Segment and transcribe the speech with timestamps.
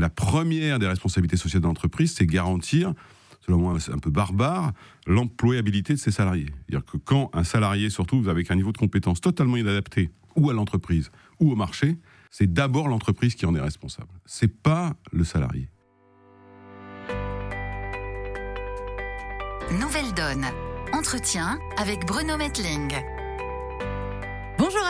[0.00, 2.92] La première des responsabilités sociales de l'entreprise, c'est garantir,
[3.40, 4.72] selon moi un peu barbare,
[5.06, 6.48] l'employabilité de ses salariés.
[6.66, 10.50] C'est-à-dire que quand un salarié se retrouve avec un niveau de compétence totalement inadapté, ou
[10.50, 11.96] à l'entreprise, ou au marché,
[12.30, 14.08] c'est d'abord l'entreprise qui en est responsable.
[14.26, 15.68] C'est pas le salarié.
[19.80, 20.46] Nouvelle donne.
[20.92, 22.92] Entretien avec Bruno Metling.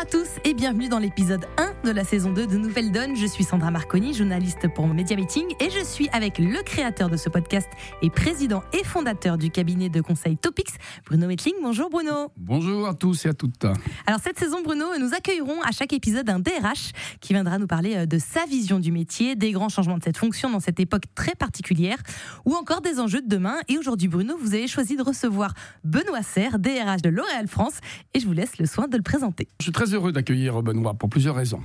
[0.05, 3.17] Bonjour à tous et bienvenue dans l'épisode 1 de la saison 2 de Nouvelle Donne.
[3.17, 7.17] Je suis Sandra Marconi, journaliste pour Media Meeting et je suis avec le créateur de
[7.17, 7.69] ce podcast
[8.03, 10.73] et président et fondateur du cabinet de conseil Topics,
[11.07, 11.55] Bruno Metling.
[11.63, 12.33] Bonjour Bruno.
[12.37, 13.65] Bonjour à tous et à toutes.
[14.07, 17.95] Alors cette saison Bruno, nous accueillerons à chaque épisode un DRH qui viendra nous parler
[17.97, 21.05] euh, de sa vision du métier, des grands changements de cette fonction dans cette époque
[21.15, 21.99] très particulière
[22.45, 23.57] ou encore des enjeux de demain.
[23.69, 27.79] Et aujourd'hui Bruno, vous avez choisi de recevoir Benoît Serre, DRH de L'Oréal France
[28.13, 29.49] et je vous laisse le soin de le présenter.
[29.61, 31.63] Je suis très heureux d'accueillir Benoît pour plusieurs raisons.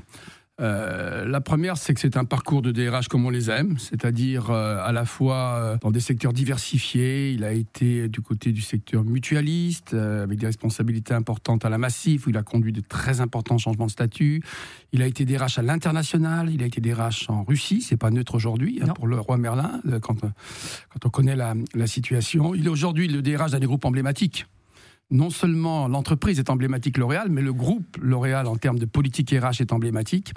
[0.60, 4.50] Euh, la première, c'est que c'est un parcours de DRH comme on les aime, c'est-à-dire
[4.50, 7.32] euh, à la fois euh, dans des secteurs diversifiés.
[7.32, 12.28] Il a été du côté du secteur mutualiste, avec des responsabilités importantes à la Massif,
[12.28, 14.44] où il a conduit de très importants changements de statut.
[14.92, 18.36] Il a été DRH à l'international, il a été DRH en Russie, c'est pas neutre
[18.36, 22.54] aujourd'hui hein, pour le roi Merlin, quand, quand on connaît la, la situation.
[22.54, 24.46] Il est aujourd'hui le DRH d'un des groupes emblématiques
[25.12, 29.62] non seulement l'entreprise est emblématique L'Oréal, mais le groupe L'Oréal en termes de politique RH
[29.62, 30.34] est emblématique.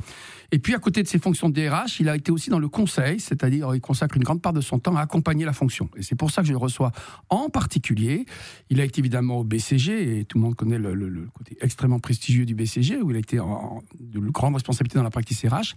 [0.50, 2.68] Et puis à côté de ses fonctions de DRH, il a été aussi dans le
[2.68, 5.88] conseil, c'est-à-dire il consacre une grande part de son temps à accompagner la fonction.
[5.96, 6.92] Et c'est pour ça que je le reçois
[7.28, 8.26] en particulier.
[8.70, 12.46] Il a été évidemment au BCG, et tout le monde connaît le, côté extrêmement prestigieux
[12.46, 15.74] du BCG, où il a été en, de grande responsabilité dans la pratique RH.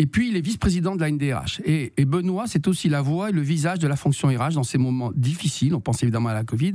[0.00, 1.60] Et puis, il est vice-président de la NDRH.
[1.64, 4.78] Et, Benoît, c'est aussi la voix et le visage de la fonction RH dans ces
[4.78, 5.74] moments difficiles.
[5.74, 6.74] On pense évidemment à la Covid.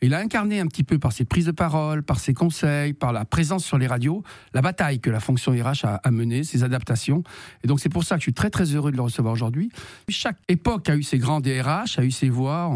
[0.00, 3.12] Il a incarné un petit peu par ses prises de parole, par ses conseils, par
[3.12, 4.22] la présence sur les radios,
[4.54, 7.24] la bataille que la fonction RH a, menée, ses adaptations.
[7.64, 9.72] Et donc, c'est pour ça que je suis très, très heureux de le recevoir aujourd'hui.
[10.08, 12.70] Chaque époque a eu ses grands DRH, a eu ses voix.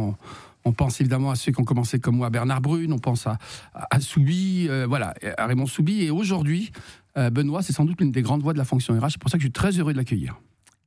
[0.64, 3.38] On, pense évidemment à ceux qui ont commencé comme moi, Bernard Brune, on pense à,
[3.72, 6.02] à euh, voilà, à Raymond Soubi.
[6.02, 6.72] Et aujourd'hui,
[7.16, 9.12] Benoît, c'est sans doute l'une des grandes voix de la fonction RH.
[9.12, 10.38] C'est pour ça que je suis très heureux de l'accueillir.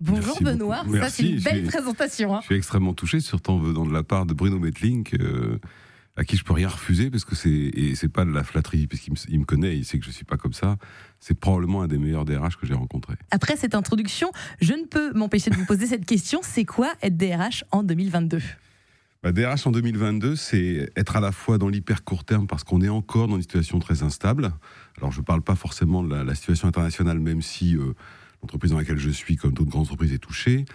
[0.02, 2.34] Bonjour Benoît, ça c'est une belle présentation.
[2.34, 2.40] Hein.
[2.42, 5.60] Je suis extrêmement touché, surtout en venant de la part de Bruno Metling, euh,
[6.16, 8.88] à qui je peux rien refuser parce que c'est et c'est pas de la flatterie
[8.88, 10.78] parce qu'il me, me, connaît, il sait que je suis pas comme ça.
[11.20, 13.16] C'est probablement un des meilleurs DRH que j'ai rencontré.
[13.32, 14.32] Après cette introduction,
[14.62, 18.40] je ne peux m'empêcher de vous poser cette question c'est quoi être DRH en 2022
[19.22, 22.80] bah, DRH en 2022, c'est être à la fois dans l'hyper court terme parce qu'on
[22.82, 24.54] est encore dans une situation très instable.
[25.00, 27.94] Alors je ne parle pas forcément de la, situation internationale, même si euh,
[28.42, 30.66] l'entreprise dans laquelle je suis, comme d'autres grandes entreprises, est touchée.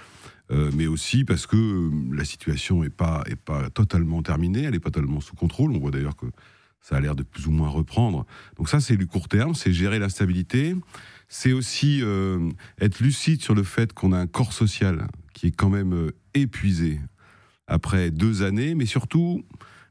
[0.50, 3.24] Euh, mais aussi parce que euh, la situation n'est pas,
[3.72, 5.72] totalement terminée, elle n'est pas totalement sous contrôle.
[5.72, 6.26] On voit d'ailleurs que
[6.80, 8.26] ça a l'air de plus ou moins reprendre.
[8.56, 10.76] Donc ça, c'est du court terme, c'est gérer l'instabilité.
[11.28, 12.02] C'est aussi
[12.78, 17.00] être lucide sur le fait qu'on a un corps social qui est quand même épuisé
[17.66, 19.42] après deux années, mais surtout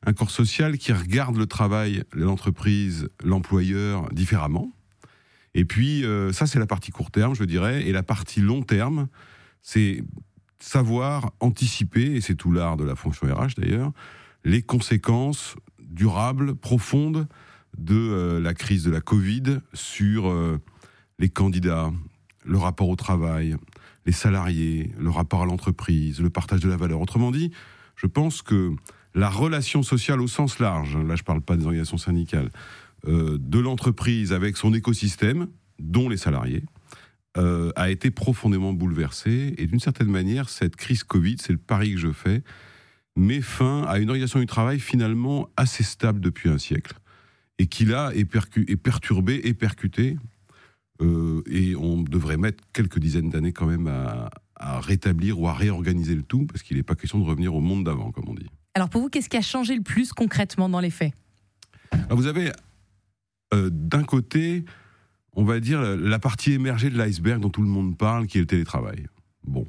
[0.05, 4.71] un corps social qui regarde le travail, l'entreprise, l'employeur différemment.
[5.53, 7.83] Et puis, euh, ça, c'est la partie court terme, je dirais.
[7.87, 9.07] Et la partie long terme,
[9.61, 10.03] c'est
[10.59, 13.91] savoir anticiper, et c'est tout l'art de la fonction RH d'ailleurs,
[14.45, 17.27] les conséquences durables, profondes
[17.77, 20.59] de euh, la crise de la Covid sur euh,
[21.19, 21.91] les candidats,
[22.45, 23.55] le rapport au travail,
[24.05, 27.01] les salariés, le rapport à l'entreprise, le partage de la valeur.
[27.01, 27.51] Autrement dit,
[27.95, 28.73] je pense que
[29.15, 32.49] la relation sociale au sens large, là je ne parle pas des organisations syndicales,
[33.07, 35.47] euh, de l'entreprise avec son écosystème,
[35.79, 36.63] dont les salariés,
[37.37, 39.55] euh, a été profondément bouleversée.
[39.57, 42.43] Et d'une certaine manière, cette crise Covid, c'est le pari que je fais,
[43.15, 46.93] met fin à une organisation du travail finalement assez stable depuis un siècle,
[47.59, 48.27] et qui là est,
[48.67, 50.17] est perturbée et percutée
[51.01, 54.29] euh, et on devrait mettre quelques dizaines d'années quand même à,
[54.79, 57.83] rétablir ou à réorganiser le tout, parce qu'il n'est pas question de revenir au monde
[57.83, 58.49] d'avant, comme on dit.
[58.75, 61.13] Alors pour vous, qu'est-ce qui a changé le plus concrètement dans les faits?
[62.09, 62.51] Vous avez
[63.53, 64.65] euh, d'un côté,
[65.33, 68.41] on va dire, la partie émergée de l'iceberg dont tout le monde parle, qui est
[68.41, 69.07] le télétravail.
[69.43, 69.67] Bon,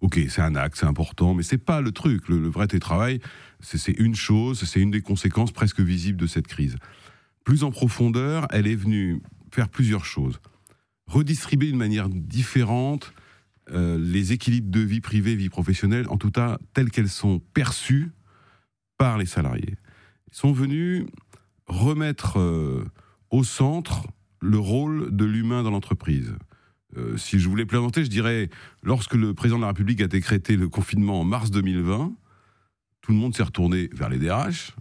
[0.00, 2.28] ok, c'est un acte, c'est important, mais c'est pas le truc.
[2.28, 3.20] Le, le vrai télétravail,
[3.60, 6.76] c'est une chose, c'est une des conséquences presque visibles de cette crise.
[7.44, 9.20] Plus en profondeur, elle est venue
[9.52, 10.40] faire plusieurs choses
[11.10, 13.12] redistribuer d'une manière différente
[13.72, 18.12] euh, les équilibres de vie privée, vie professionnelle, en tout cas telles qu'elles sont perçues
[19.00, 19.76] par les salariés.
[20.30, 21.06] Ils sont venus
[21.66, 22.84] remettre euh,
[23.30, 24.06] au centre
[24.42, 26.34] le rôle de l'humain dans l'entreprise.
[26.98, 28.50] Euh, si je voulais plaisanter, je dirais,
[28.82, 32.12] lorsque le président de la République a décrété le confinement en mars 2020,
[33.00, 34.76] tout le monde s'est retourné vers les DRH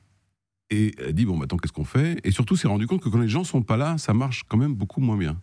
[0.69, 2.19] et a dit, bon, maintenant, qu'est-ce qu'on fait?
[2.25, 4.57] Et surtout, s'est rendu compte que quand les gens sont pas là, ça marche quand
[4.57, 5.41] même beaucoup moins bien.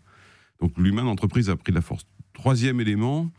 [0.61, 2.05] Donc l'humain d'entreprise a pris de la force.
[2.35, 3.33] Troisième élément,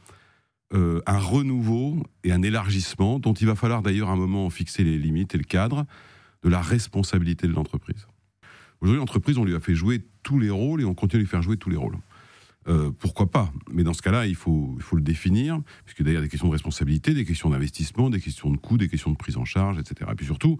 [0.73, 4.97] euh, un renouveau et un élargissement dont il va falloir d'ailleurs un moment fixer les
[4.97, 5.85] limites et le cadre
[6.43, 8.07] de la responsabilité de l'entreprise.
[8.81, 11.29] Aujourd'hui, l'entreprise, on lui a fait jouer tous les rôles et on continue à lui
[11.29, 11.97] faire jouer tous les rôles.
[12.67, 13.51] Euh, pourquoi pas?
[13.71, 16.53] Mais dans ce cas-là, il faut, il faut le définir, puisque d'ailleurs, des questions de
[16.53, 20.09] responsabilité, des questions d'investissement, des questions de coûts, des questions de prise en charge, etc.
[20.11, 20.57] Et puis surtout,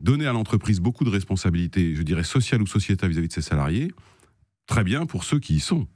[0.00, 3.92] donner à l'entreprise beaucoup de responsabilités, je dirais sociales ou sociétales vis-à-vis de ses salariés,
[4.66, 5.86] très bien pour ceux qui y sont.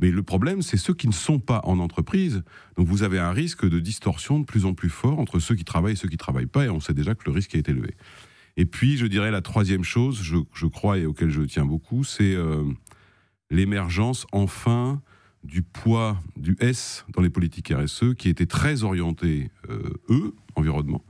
[0.00, 2.42] Mais le problème, c'est ceux qui ne sont pas en entreprise.
[2.76, 5.64] Donc vous avez un risque de distorsion de plus en plus fort entre ceux qui
[5.64, 7.68] travaillent et ceux qui ne travaillent pas, et on sait déjà que le risque est
[7.68, 7.94] élevé.
[8.56, 12.34] Et puis, je dirais la troisième chose, je, crois et auquel je tiens beaucoup, c'est
[12.34, 12.64] euh,
[13.50, 15.00] l'émergence enfin
[15.42, 21.04] du poids du S dans les politiques RSE, qui était très orienté, euh, eux, environnement.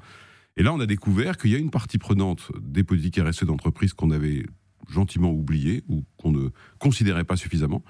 [0.57, 3.93] Et là, on a découvert qu'il y a une partie prenante des politiques RSE d'entreprise
[3.93, 4.45] qu'on avait
[4.89, 6.49] gentiment oubliées ou qu'on ne
[6.79, 7.83] considérait pas suffisamment,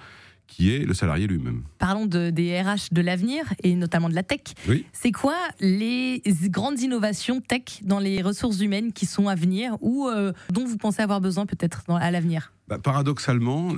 [0.47, 1.63] qui est le salarié lui-même.
[1.79, 4.41] Parlons de, des RH de l'avenir et notamment de la tech.
[4.93, 10.09] C'est quoi les grandes innovations tech dans les ressources humaines qui sont à venir ou
[10.09, 12.53] euh, dont vous pensez avoir besoin peut-être à l'avenir?
[12.69, 13.75] Bah, Paradoxalement,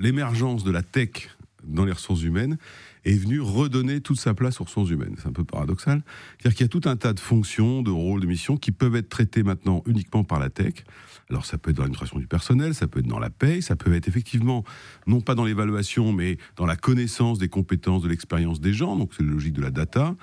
[0.00, 1.30] l'émergence de la tech
[1.64, 2.58] dans les ressources humaines
[3.04, 5.14] est venue redonner toute sa place aux ressources humaines.
[5.18, 6.02] C'est un peu paradoxal.
[6.38, 8.96] C'est-à-dire qu'il y a tout un tas de fonctions, de rôles, de missions qui peuvent
[8.96, 10.84] être traitées maintenant uniquement par la tech.
[11.30, 13.74] Alors ça peut être dans l'administration du personnel, ça peut être dans la paye, ça
[13.74, 14.64] peut être effectivement
[15.06, 18.96] non pas dans l'évaluation, mais dans la connaissance des compétences, de l'expérience des gens.
[18.96, 20.14] Donc c'est la logique de la data,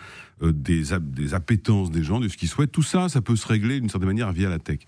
[0.44, 2.72] euh, des, des appétences des gens, de ce qu'ils souhaitent.
[2.72, 4.80] Tout ça, ça peut se régler d'une certaine manière via la tech.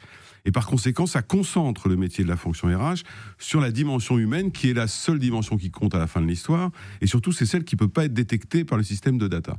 [0.45, 3.03] Et par conséquent, ça concentre le métier de la fonction RH
[3.37, 6.27] sur la dimension humaine, qui est la seule dimension qui compte à la fin de
[6.27, 6.71] l'histoire.
[7.01, 9.57] Et surtout, c'est celle qui ne peut pas être détectée par le système de data.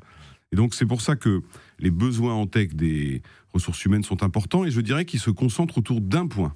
[0.53, 1.43] Et donc c'est pour ça que
[1.79, 5.79] les besoins en tech des ressources humaines sont importants et je dirais qu'ils se concentrent
[5.79, 6.55] autour d'un point,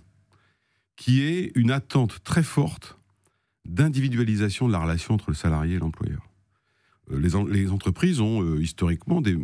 [0.96, 2.98] qui est une attente très forte
[3.64, 6.22] d'individualisation de la relation entre le salarié et l'employeur.
[7.10, 9.36] Euh, les, entreprises ont euh, historiquement des,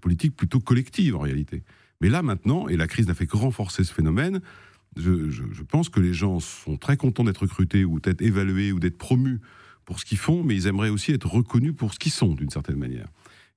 [0.00, 1.62] politiques plutôt collectives en réalité.
[2.00, 4.40] Mais là maintenant, et la crise n'a fait que renforcer ce phénomène,
[4.96, 8.80] je, je pense que les gens sont très contents d'être recrutés ou d'être évalués ou
[8.80, 9.40] d'être promus
[9.84, 12.50] pour ce qu'ils font, mais ils aimeraient aussi être reconnus pour ce qu'ils sont d'une
[12.50, 13.08] certaine manière.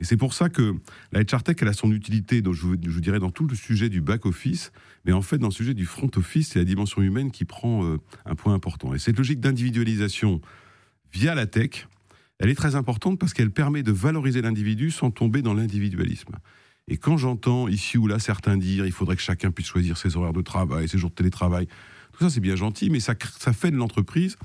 [0.02, 0.76] Et c'est pour ça que
[1.12, 4.02] la HR Tech, elle a son utilité, je, vous, dirais, dans tout le sujet du
[4.02, 4.72] back-office,
[5.06, 7.98] mais en fait, dans le sujet du front-office, c'est la dimension humaine qui prend euh,
[8.26, 8.96] un point important.
[8.96, 10.42] Et cette logique d'individualisation
[11.14, 11.88] via la tech,
[12.40, 16.38] elle est très importante parce qu'elle permet de valoriser l'individu sans tomber dans l'individualisme.
[16.88, 20.18] Et quand j'entends ici ou là certains dire il faudrait que chacun puisse choisir ses
[20.18, 21.68] horaires de travail, ses jours de télétravail,
[22.12, 24.36] tout ça c'est bien gentil, mais ça, ça fait de l'entreprise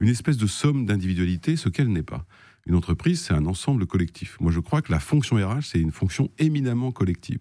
[0.00, 2.24] une espèce de somme d'individualité, ce qu'elle n'est pas.
[2.66, 4.36] Une entreprise, c'est un ensemble collectif.
[4.40, 7.40] Moi, je crois que la fonction RH, c'est une fonction éminemment collective.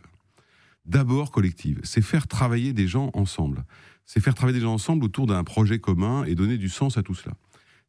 [0.85, 3.65] D'abord collective, c'est faire travailler des gens ensemble.
[4.05, 7.03] C'est faire travailler des gens ensemble autour d'un projet commun et donner du sens à
[7.03, 7.35] tout cela.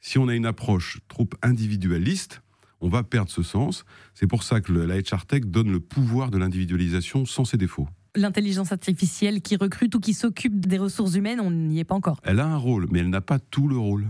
[0.01, 2.41] Si on a une approche trop individualiste,
[2.87, 3.85] on va perdre ce sens.
[4.15, 7.89] C'est pour ça que la HR Tech donne le pouvoir de l'individualisation sans ses défauts.
[8.15, 12.21] L'intelligence artificielle qui recrute ou qui s'occupe des ressources humaines, on n'y est pas encore.
[12.23, 14.07] Elle a un rôle, mais elle n'a pas tout le rôle.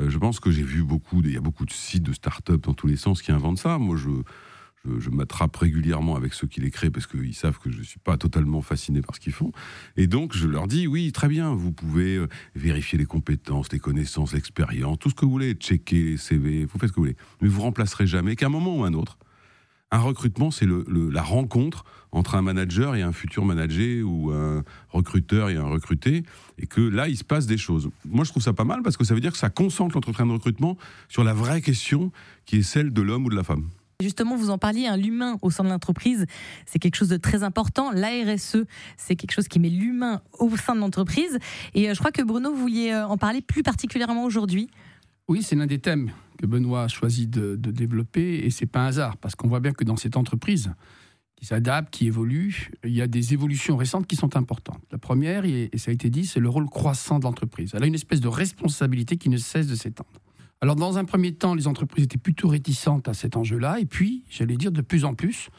[0.00, 2.62] Euh, je pense que j'ai vu beaucoup, il y a beaucoup de sites de start-up
[2.62, 3.76] dans tous les sens qui inventent ça.
[3.78, 4.08] Moi, je,
[4.84, 7.98] je, m'attrape régulièrement avec ceux qui les créent parce qu'ils savent que je ne suis
[7.98, 9.52] pas totalement fasciné par ce qu'ils font.
[9.96, 13.78] Et donc, je leur dis, oui, très bien, vous pouvez euh, vérifier les compétences, les
[13.78, 17.06] connaissances, l'expérience, tout ce que vous voulez, checker les CV, vous faites ce que vous
[17.06, 17.16] voulez.
[17.40, 19.18] Mais vous remplacerez jamais qu'à un moment ou un autre
[19.90, 25.48] un recrutement, c'est la rencontre entre un manager et un futur manager ou un recruteur
[25.48, 26.24] et un recruté,
[26.58, 27.90] et que là, il se passe des choses.
[28.04, 30.26] Moi, je trouve ça pas mal parce que ça veut dire que ça concentre l'entretien
[30.26, 30.76] de recrutement
[31.08, 32.10] sur la vraie question
[32.46, 33.68] qui est celle de l'homme ou de la femme.
[34.02, 36.26] Justement, vous en parliez, hein, l'humain au sein de l'entreprise,
[36.66, 37.90] c'est quelque chose de très important.
[37.92, 38.58] La RSE,
[38.98, 41.38] c'est quelque chose qui met l'humain au sein de l'entreprise.
[41.74, 44.68] Et euh, je crois que Bruno, vous vouliez euh, en parler plus particulièrement aujourd'hui.
[45.28, 48.86] Oui, c'est l'un des thèmes que Benoît a choisi de, développer et c'est pas un
[48.88, 50.74] hasard parce qu'on voit bien que dans cette entreprise
[51.36, 54.82] qui s'adapte, qui évolue, il y a des évolutions récentes qui sont importantes.
[54.92, 57.72] La première, et ça a été dit, c'est le rôle croissant de l'entreprise.
[57.74, 60.20] Elle a une espèce de responsabilité qui ne cesse de s'étendre.
[60.60, 64.24] Alors dans un premier temps, les entreprises étaient plutôt réticentes à cet enjeu-là, et puis,
[64.30, 65.50] j'allais dire de plus en plus,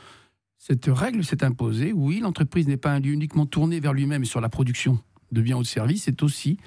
[0.58, 1.94] cette règle s'est imposée.
[1.94, 5.00] Oui, l'entreprise n'est pas un lieu uniquement tourné vers lui-même et sur la production
[5.32, 6.58] de biens ou de services, c'est aussi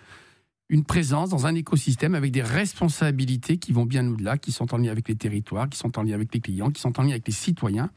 [0.69, 4.79] une présence dans un écosystème avec des responsabilités qui vont bien au-delà, qui sont en
[4.79, 7.11] lien avec les territoires, qui sont en lien avec les clients, qui sont en lien
[7.11, 7.91] avec les citoyens.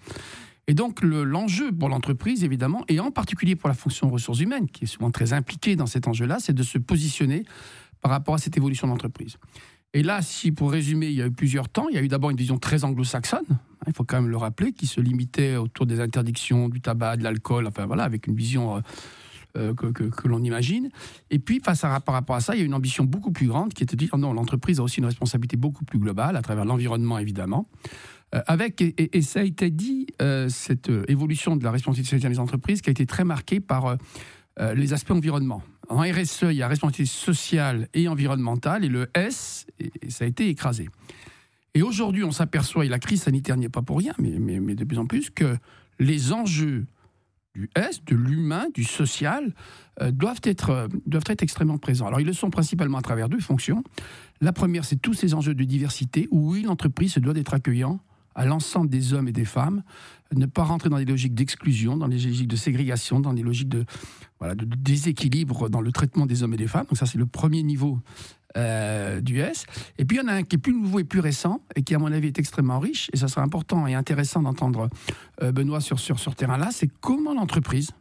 [0.66, 4.86] Et donc l'enjeu pour l'entreprise, évidemment, et en particulier pour la fonction ressources humaines, qui
[4.86, 7.44] est souvent très impliquée dans cet enjeu-là, c'est de se positionner
[8.02, 9.38] par rapport à cette évolution de l'entreprise.
[9.94, 12.08] Et là, si pour résumer, il y a eu plusieurs temps, il y a eu
[12.08, 15.56] d'abord une vision très anglo-saxonne, hein, il faut quand même le rappeler, qui se limitait
[15.56, 18.78] autour des interdictions du tabac, de l'alcool, enfin voilà, avec une vision...
[18.78, 18.80] Euh,
[19.56, 20.90] euh, que, l'on imagine.
[21.30, 23.46] Et puis, face à, par rapport à ça, il y a une ambition beaucoup plus
[23.46, 26.42] grande qui était de dire non, l'entreprise a aussi une responsabilité beaucoup plus globale à
[26.42, 27.68] travers l'environnement, évidemment,
[28.34, 30.08] Euh, avec, et, ça a été dit,
[30.50, 33.96] cette évolution de la responsabilité des entreprises qui a été très marquée par
[34.60, 35.62] les aspects environnement.
[35.90, 39.68] En RSE, il y a responsabilité sociale et environnementale, et le S,
[40.10, 40.90] ça a été écrasé.
[41.74, 44.60] Et aujourd'hui, on s'aperçoit, et la crise sanitaire n'y est pas pour rien, mais, mais,
[44.60, 45.58] mais de plus en plus, que
[46.00, 46.86] les enjeux
[47.56, 49.54] du S, de l'humain, du social,
[50.02, 52.08] euh, doivent, être, euh, doivent être extrêmement présents.
[52.08, 53.84] Alors ils le sont principalement à travers deux fonctions.
[54.42, 58.00] La première, c'est tous ces enjeux de diversité, où l'entreprise se doit d'être accueillant
[58.36, 59.84] à l'ensemble des hommes et des femmes,
[60.36, 63.70] ne pas rentrer dans des logiques d'exclusion, dans des logiques de ségrégation, dans des logiques
[63.70, 63.86] de,
[64.56, 66.86] déséquilibre dans le traitement des hommes et des femmes.
[66.86, 68.00] Donc ça, c'est le premier niveau
[68.58, 69.66] euh, du S.
[69.98, 71.84] Et puis il y en a un qui est plus nouveau et plus récent, et
[71.84, 74.90] qui à mon avis est extrêmement riche, et ça sera important et intéressant d'entendre
[75.42, 77.92] euh, Benoît sur, sur, sur terrain-là, c'est comment l'entreprise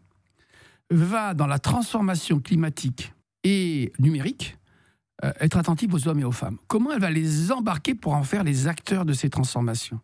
[0.90, 4.58] va dans la transformation climatique et numérique
[5.24, 6.58] euh, être attentive aux hommes et aux femmes?
[6.66, 10.00] Comment elle va les embarquer pour en faire les acteurs de ces transformations?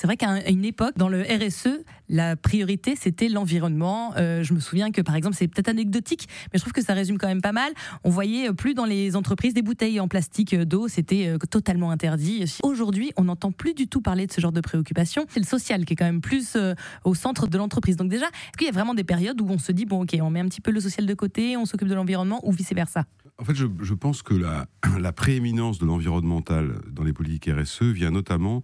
[0.00, 4.14] C'est vrai qu'à une époque, dans le RSE, la priorité, c'était l'environnement.
[4.16, 6.94] Euh, je me souviens que, par exemple, c'est peut-être anecdotique, mais je trouve que ça
[6.94, 7.70] résume quand même pas mal.
[8.02, 11.90] On voyait euh, plus dans les entreprises des bouteilles en plastique euh, d'eau, c'était totalement
[11.90, 12.50] interdit.
[12.62, 15.26] Aujourd'hui, on n'entend plus du tout parler de ce genre de préoccupation.
[15.28, 16.56] C'est le social qui est quand même plus
[17.04, 17.96] au centre de l'entreprise.
[17.96, 20.16] Donc déjà, est-ce qu'il y a vraiment des périodes où on se dit, bon, ok,
[20.22, 23.04] on met un petit peu le social de côté, on s'occupe de l'environnement, ou vice-versa?
[23.36, 24.32] En fait, je, pense que
[24.98, 28.62] la prééminence de l'environnemental dans les politiques RSE vient notamment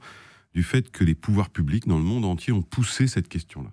[0.57, 3.69] du fait que les pouvoirs publics dans le monde entier ont poussé cette question-là.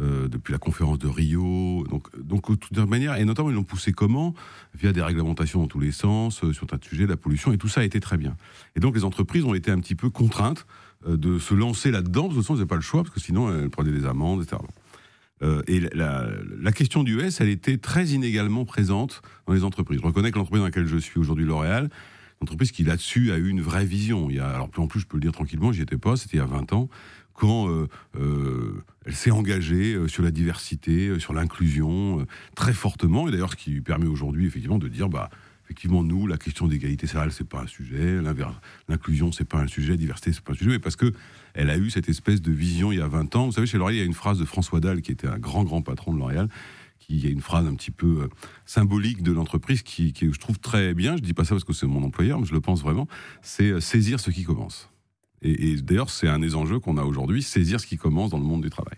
[0.00, 3.64] Euh, depuis la conférence de Rio, donc, donc de toute manière, et notamment ils l'ont
[3.64, 4.34] poussé comment?
[4.74, 7.68] Via des réglementations dans tous les sens, euh, sur un sujet, la pollution, et tout
[7.68, 8.36] ça a été très bien.
[8.74, 10.66] Et donc les entreprises ont été un petit peu contraintes
[11.06, 13.56] euh, de se lancer là-dedans, parce que sinon elles pas le choix, parce que sinon
[13.56, 14.60] elles prenaient des amendes, etc.
[15.68, 16.28] et la,
[16.60, 20.00] la, question du S, elle était très inégalement présente dans les entreprises.
[20.00, 21.90] Je reconnais que l'entreprise dans laquelle je suis aujourd'hui, L'Oréal,
[22.40, 24.28] entreprise qui là-dessus a eu une vraie vision.
[24.28, 26.46] Alors en plus, je peux le dire tranquillement, j'y étais pas, c'était il y a
[26.46, 26.88] 20 ans,
[27.36, 27.86] quand euh,
[28.18, 33.56] euh, elle s'est engagée euh, sur la diversité, sur l'inclusion, très fortement, et d'ailleurs ce
[33.56, 35.30] qui lui permet aujourd'hui effectivement de dire, bah,
[35.64, 38.20] effectivement, nous, la question d'égalité salariale, c'est pas un sujet,
[38.88, 41.12] l'inclusion, c'est pas un sujet, la diversité, c'est pas un sujet, mais parce que
[41.54, 43.46] elle a eu cette espèce de vision il y a 20 ans.
[43.46, 45.38] Vous savez, chez L'Oréal, il y a une phrase de François Dalle, qui était un
[45.38, 46.48] grand, grand patron de L'Oréal,
[47.06, 48.28] qui y a une phrase un petit peu euh,
[48.64, 51.16] symbolique de l'entreprise qui, qui, je trouve très bien.
[51.16, 53.06] Je dis pas ça parce que c'est mon employeur, mais je le pense vraiment.
[53.42, 54.90] C'est euh, saisir ce qui commence.
[55.42, 58.44] Et, d'ailleurs, c'est un des enjeux qu'on a aujourd'hui, saisir ce qui commence dans le
[58.44, 58.96] monde du travail.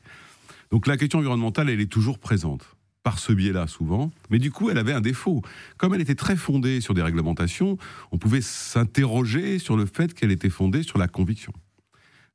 [0.71, 4.71] Donc la question environnementale, elle est toujours présente par ce biais-là souvent, mais du coup
[4.71, 5.43] elle avait un défaut.
[5.79, 7.79] Comme elle était très fondée sur des réglementations,
[8.12, 11.53] on pouvait s'interroger sur le fait qu'elle était fondée sur la conviction.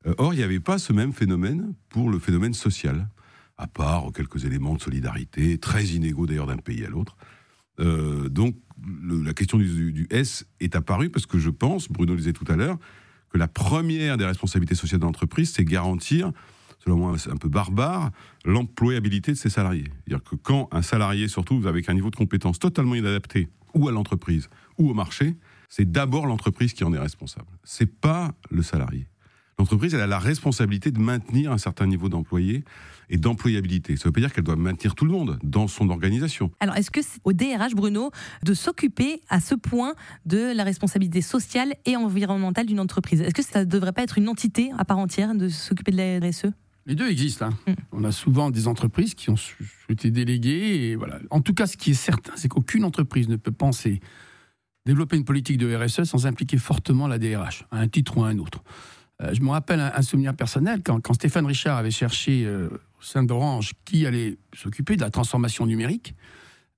[0.06, 3.08] Euh, or, il n'y avait pas ce même phénomène pour le phénomène social
[3.56, 7.16] à part quelques éléments de solidarité, très inégaux d'ailleurs d'un pays à l'autre.
[7.80, 8.56] Euh, donc
[9.24, 12.56] la question du, S est apparue parce que je pense, Bruno le disait tout à
[12.56, 12.78] l'heure,
[13.30, 16.32] que la première des responsabilités sociales de l'entreprise, c'est garantir,
[16.78, 18.10] selon moi un peu barbare,
[18.44, 19.90] l'employabilité de ses salariés.
[20.06, 23.88] C'est-à-dire que quand un salarié se retrouve avec un niveau de compétence totalement inadapté, ou
[23.88, 25.36] à l'entreprise, ou au marché,
[25.68, 27.48] c'est d'abord l'entreprise qui en est responsable.
[27.64, 29.08] C'est pas le salarié.
[29.58, 32.64] L'entreprise, elle a la responsabilité de maintenir un certain niveau d'employés
[33.10, 33.96] et d'employabilité.
[33.96, 36.50] Ça ne veut pas dire qu'elle doit maintenir tout le monde dans son organisation.
[36.60, 38.10] Alors, est-ce que c'est au DRH, Bruno,
[38.42, 39.94] de s'occuper à ce point
[40.26, 43.20] de la responsabilité sociale et environnementale d'une entreprise?
[43.20, 45.96] Est-ce que ça ne devrait pas être une entité à part entière de s'occuper de
[45.96, 46.52] la RSE
[46.86, 47.46] les deux existent.
[47.46, 47.58] Hein.
[47.66, 47.74] Hmm.
[47.92, 49.36] On a souvent des entreprises qui ont
[49.88, 50.90] été déléguées.
[50.90, 51.18] Et voilà.
[51.30, 54.00] En tout cas, ce qui est certain, c'est qu'aucune entreprise ne peut penser
[54.86, 58.28] développer une politique de RSE sans impliquer fortement la DRH, à un titre ou à
[58.28, 58.62] un autre.
[59.22, 62.68] Euh, je me rappelle un, souvenir personnel quand, Stéphane Richard avait cherché euh,
[62.98, 66.14] au sein d'Orange qui allait s'occuper de la transformation numérique.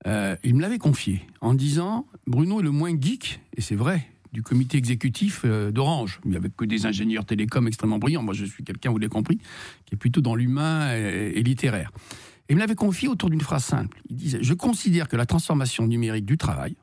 [0.07, 4.07] Euh, il me l'avait confié en disant Bruno est le moins geek, et c'est vrai,
[4.33, 6.21] du comité exécutif d'Orange.
[6.25, 8.23] Il n'y avait que des ingénieurs télécoms extrêmement brillants.
[8.23, 9.39] Moi, je suis quelqu'un, vous l'avez compris,
[9.87, 11.91] qui est plutôt dans l'humain et, littéraire.
[12.49, 13.99] Et il me l'avait confié autour d'une phrase simple.
[14.11, 16.77] Il disait Je considère que la transformation numérique du travail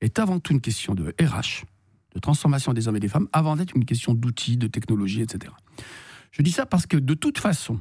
[0.00, 1.64] est avant tout une question de RH,
[2.14, 5.52] de transformation des hommes et des femmes avant d'être une question d'outils, de technologie, etc.
[6.32, 7.80] Je dis ça parce que de toute façon,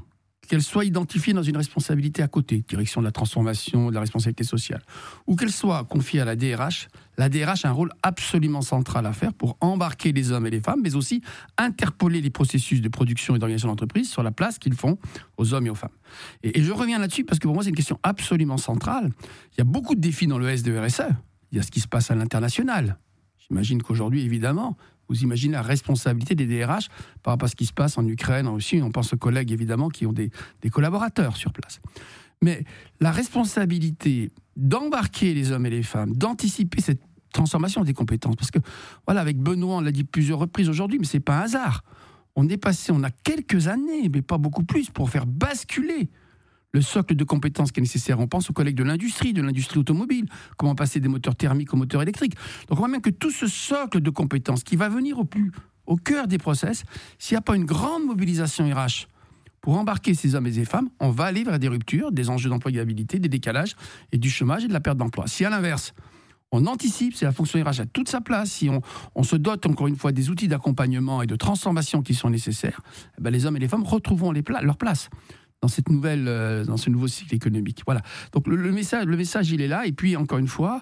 [0.50, 4.44] qu'elle soit identifiée dans une responsabilité à côté, direction de la transformation, de la responsabilité
[4.44, 4.82] sociale,
[5.28, 6.88] ou qu'elle soit confiée à la DRH,
[7.20, 10.60] la DRH a un rôle absolument central à faire pour embarquer les hommes et les
[10.60, 11.22] femmes, mais aussi
[11.58, 14.98] interpeller les processus de production et d'organisation d'entreprise sur la place qu'ils font
[15.38, 15.96] aux hommes et aux femmes.
[16.42, 19.12] Et, je reviens là-dessus parce que pour moi, c'est une question absolument centrale.
[19.54, 21.04] Il y a beaucoup de défis dans le S de RSE.
[21.52, 22.98] Il y a ce qui se passe à l'international.
[23.50, 24.78] J'imagine qu'aujourd'hui, évidemment,
[25.10, 26.88] vous imaginez la responsabilité des DRH
[27.24, 28.80] par rapport à ce qui se passe en Ukraine aussi.
[28.82, 30.32] On pense aux collègues, évidemment, qui ont des,
[30.72, 31.82] collaborateurs sur place.
[32.42, 32.64] Mais
[33.00, 37.02] la responsabilité d'embarquer les hommes et les femmes, d'anticiper cette
[37.34, 38.36] transformation des compétences.
[38.36, 38.60] Parce que,
[39.06, 41.84] voilà, avec Benoît, on l'a dit plusieurs reprises aujourd'hui, mais ce n'est pas un hasard.
[42.36, 46.10] On est passé, on a quelques années, mais pas beaucoup plus, pour faire basculer
[46.72, 48.20] le socle de compétences qui est nécessaire.
[48.20, 50.26] On pense aux collègues de l'industrie, de l'industrie automobile,
[50.58, 52.36] comment passer des moteurs thermiques aux moteurs électriques.
[52.68, 55.52] Donc on voit bien que tout ce socle de compétences qui va venir au plus
[55.90, 56.84] au cœur des process,
[57.18, 59.08] s'il n'y a pas une grande mobilisation RH
[59.60, 62.50] pour embarquer ces hommes et ces femmes, on va aller vers des ruptures, des enjeux
[62.50, 63.76] d'employabilité, des décalages
[64.12, 65.26] et du chômage et de la perte d'emploi.
[65.28, 65.94] Si à l'inverse,
[66.52, 68.70] on anticipe, si la fonction RH a toute sa place, si
[69.16, 72.82] on, se dote encore une fois des outils d'accompagnement et de transformation qui sont nécessaires,
[73.18, 75.10] eh ben, les hommes et les femmes retrouveront leur place
[75.62, 77.82] dans cette nouvelle, euh, dans ce nouveau cycle économique.
[77.86, 78.02] Voilà.
[78.34, 79.86] Donc le, message, le message, il est là.
[79.86, 80.82] Et puis encore une fois,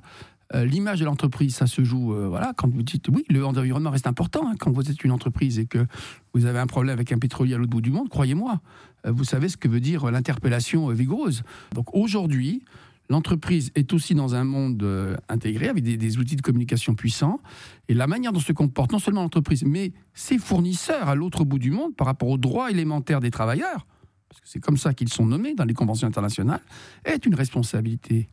[0.53, 2.13] euh, l'image de l'entreprise, ça se joue.
[2.13, 4.47] Euh, voilà, quand vous dites oui, le environnement reste important.
[4.47, 4.55] Hein.
[4.59, 5.85] quand vous êtes une entreprise et que
[6.33, 8.61] vous avez un problème avec un pétrolier à l'autre bout du monde, croyez-moi,
[9.05, 11.43] vous savez ce que veut dire l'interpellation vigoureuse.
[11.73, 12.63] Donc aujourd'hui,
[13.09, 14.85] L'entreprise est aussi dans un monde
[15.29, 17.39] intégré avec des, outils de communication puissants.
[17.87, 21.57] Et la manière dont se comporte non seulement l'entreprise, mais ses fournisseurs à l'autre bout
[21.57, 23.87] du monde par rapport aux droits élémentaires des travailleurs,
[24.29, 26.61] parce que c'est comme ça qu'ils sont nommés dans les conventions internationales,
[27.05, 28.29] est une responsabilité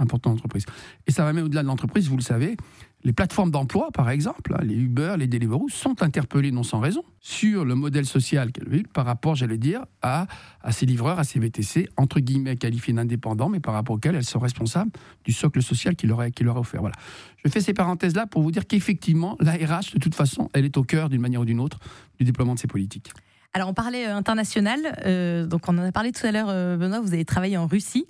[0.00, 0.64] importante de l'entreprise.
[1.06, 2.56] Et ça va même au-delà de l'entreprise, vous le savez.
[3.02, 7.64] Les plateformes d'emploi, par exemple, les Uber, les Deliveroo, sont interpellées non sans raison sur
[7.64, 10.26] le modèle social qu'elles vivent par rapport, j'allais dire, à,
[10.62, 14.24] à ces livreurs, à ces VTC, entre guillemets qualifiés d'indépendants, mais par rapport auxquels elles
[14.24, 14.90] sont responsables
[15.24, 16.80] du socle social qu'il leur, est, a offert.
[16.80, 16.96] Voilà.
[17.42, 20.76] Je fais ces parenthèses-là pour vous dire qu'effectivement, la RH, de toute façon, elle est
[20.76, 21.78] au cœur, d'une manière ou d'une autre,
[22.18, 23.12] du déploiement de ces politiques.
[23.52, 24.96] Alors, on parlait euh, international.
[25.04, 27.00] Euh, donc, on en a parlé tout à l'heure, euh, Benoît.
[27.00, 28.06] Vous avez travaillé en Russie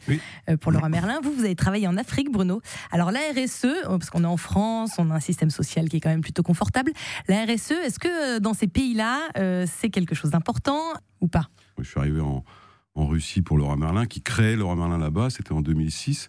[0.60, 1.20] pour Laura Merlin.
[1.22, 2.60] Vous, vous avez travaillé en Afrique, Bruno.
[2.90, 6.00] Alors, la RSE, parce qu'on est en France, on a un système social qui est
[6.00, 6.92] quand même plutôt confortable.
[7.26, 9.28] La RSE, est-ce que dans ces pays-là,
[9.66, 10.80] c'est quelque chose d'important
[11.20, 11.48] ou pas?
[11.78, 12.44] Je suis arrivé en,
[12.94, 15.30] en, Russie pour Laura Merlin, qui crée Laura Merlin là-bas.
[15.30, 16.28] C'était en 2006.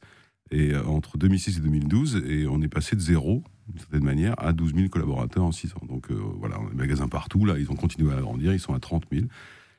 [0.52, 4.54] Et entre 2006 et 2012, et on est passé de zéro d'une certaine manière, à
[4.54, 5.86] 12 000 collaborateurs en 6 ans.
[5.88, 8.60] Donc euh, voilà, on a des magasins partout, là, ils ont continué à agrandir, ils
[8.60, 9.26] sont à 30 000.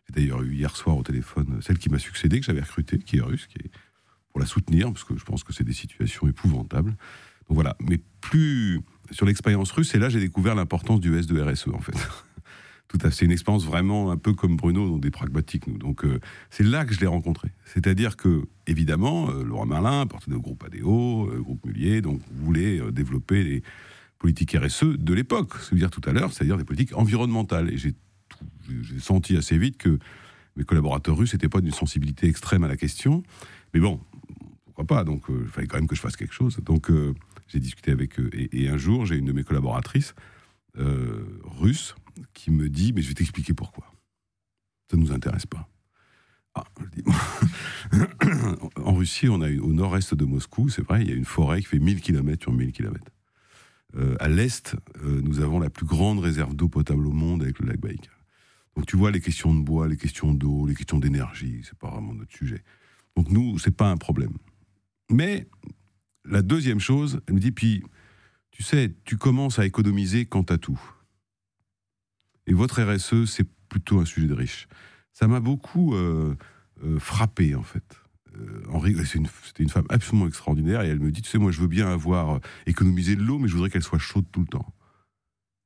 [0.09, 3.19] J'ai d'ailleurs eu hier soir au téléphone celle qui m'a succédé, que j'avais recrutée, qui
[3.19, 3.71] est russe, qui est
[4.31, 6.91] pour la soutenir, parce que je pense que c'est des situations épouvantables.
[7.49, 11.41] Donc voilà, mais plus sur l'expérience russe, et là j'ai découvert l'importance du S de
[11.41, 11.97] RSE en fait.
[12.93, 15.79] Tout à fait, une expérience vraiment un peu comme Bruno, donc des pragmatiques nous.
[15.79, 17.49] Donc euh, c'est là que je l'ai rencontré.
[17.65, 22.83] C'est-à-dire que évidemment, euh, Laurent Merlin portait de groupe ADO, euh, groupe Mullier, donc voulait
[22.93, 23.63] développer les
[24.19, 27.71] politiques RSE de l'époque, ce que dire tout à l'heure, c'est-à-dire des politiques environnementales.
[27.71, 27.95] Et j'ai
[28.99, 29.99] senti assez vite que
[30.57, 33.23] mes collaborateurs russes n'étaient pas d'une sensibilité extrême à la question.
[33.73, 34.01] Mais bon,
[34.67, 35.05] pourquoi pas?
[35.05, 36.59] Donc il fallait quand même que je fasse quelque chose.
[36.63, 36.91] Donc
[37.49, 38.29] j'ai discuté avec eux.
[38.35, 40.15] Et, et un jour, j'ai une de mes collaboratrices
[40.77, 41.95] russes
[42.35, 43.93] qui me dit, mais je vais t'expliquer pourquoi.
[44.91, 45.69] Ça ne nous intéresse pas.
[46.55, 46.65] Ah,
[48.77, 51.61] en Russie, on a au nord-est de Moscou, c'est vrai, il y a une forêt
[51.61, 53.01] qui fait 1000 km sur 1000 km.
[53.97, 57.59] Euh, à l'est, euh, nous avons la plus grande réserve d'eau potable au monde avec
[57.59, 58.13] le lac Baïkal.
[58.77, 61.91] Donc tu vois les questions de bois, les questions d'eau, les questions d'énergie, c'est pas
[61.91, 62.63] vraiment notre sujet.
[63.17, 64.37] Donc nous, c'est pas un problème.
[65.11, 65.47] Mais
[66.25, 67.83] la deuxième chose, elle me dit puis
[68.51, 70.81] tu sais, tu commences à économiser quant à tout.
[72.47, 74.69] Et votre RSE, c'est plutôt un sujet de riche.
[75.13, 76.35] Ça m'a beaucoup euh,
[76.85, 77.85] euh, frappé, en fait.
[78.37, 79.05] Euh,
[79.45, 81.91] c'était une, femme absolument extraordinaire et elle me dit, tu sais, moi, je veux bien
[81.91, 84.73] avoir économisé de l'eau, mais je voudrais qu'elle soit chaude tout le temps.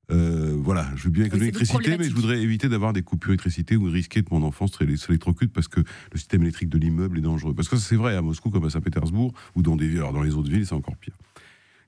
[0.08, 3.84] voilà, je veux bien économiser l'électricité, mais je voudrais éviter d'avoir des coupures d'électricité ou
[3.84, 7.54] risquer que mon enfant s'électrocute parce que le système électrique de l'immeuble est dangereux.
[7.54, 10.50] Parce que c'est vrai à Moscou comme à Saint-Pétersbourg ou dans des dans les autres
[10.50, 11.16] villes, c'est encore pire.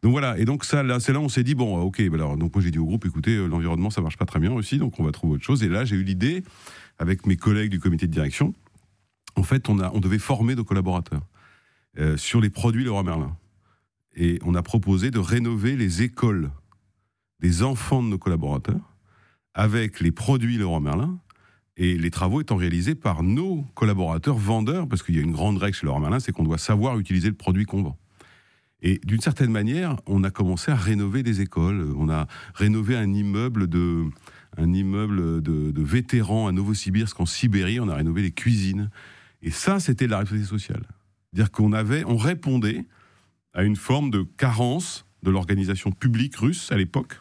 [0.02, 2.16] Donc voilà, et donc ça, là, c'est là où on s'est dit bon, ok, bah
[2.16, 4.52] alors donc moi j'ai dit au groupe, écoutez, euh, l'environnement ça marche pas très bien
[4.52, 5.62] aussi, donc on va trouver autre chose.
[5.64, 6.44] Et là j'ai eu l'idée
[6.98, 8.54] avec mes collègues du comité de direction.
[9.36, 11.22] En fait, on a, on devait former nos collaborateurs
[11.98, 13.36] euh, sur les produits Leroy Merlin,
[14.14, 16.50] et on a proposé de rénover les écoles
[17.40, 18.96] des enfants de nos collaborateurs
[19.54, 21.18] avec les produits Leroy Merlin.
[21.80, 25.58] Et les travaux étant réalisés par nos collaborateurs vendeurs, parce qu'il y a une grande
[25.58, 27.96] règle chez Leroy Merlin, c'est qu'on doit savoir utiliser le produit qu'on vend.
[28.80, 31.92] Et d'une certaine manière, on a commencé à rénover des écoles.
[31.96, 34.04] On a rénové un immeuble de,
[34.56, 37.80] un immeuble de, vétérans à Novosibirsk en Sibérie.
[37.80, 38.90] On a rénové les cuisines.
[39.42, 40.82] Et ça, c'était la responsabilité sociale.
[41.32, 42.86] C'est-à-dire qu'on avait, on répondait
[43.52, 47.20] à une forme de carence de l'organisation publique russe à l'époque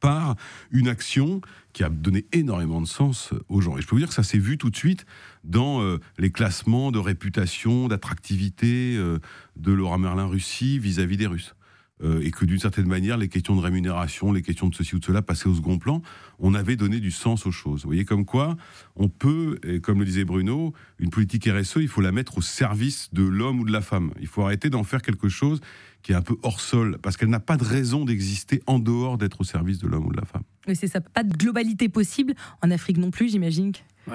[0.00, 0.36] par
[0.70, 1.40] une action
[1.78, 3.78] qui a donné énormément de sens aux gens.
[3.78, 5.06] Et je peux vous dire que ça s'est vu tout de suite
[5.44, 9.20] dans euh, les classements de réputation, d'attractivité euh,
[9.54, 11.54] de Laura Merlin Russie vis-à-vis des Russes.
[12.02, 14.98] euh, et que d'une certaine manière, les questions de rémunération, les questions de ceci ou
[14.98, 16.02] de cela passaient au second plan,
[16.38, 17.82] on avait donné du sens aux choses.
[17.82, 18.56] Vous voyez, comme quoi,
[18.96, 22.42] on peut, et comme le disait Bruno, une politique RSE, il faut la mettre au
[22.42, 24.12] service de l'homme ou de la femme.
[24.20, 25.60] Il faut arrêter d'en faire quelque chose
[26.02, 29.18] qui est un peu hors sol, parce qu'elle n'a pas de raison d'exister en dehors
[29.18, 30.44] d'être au service de l'homme ou de la femme.
[30.68, 31.00] Oui, c'est ça.
[31.00, 32.34] Pas de globalité possible.
[32.62, 33.72] En Afrique non plus, j'imagine.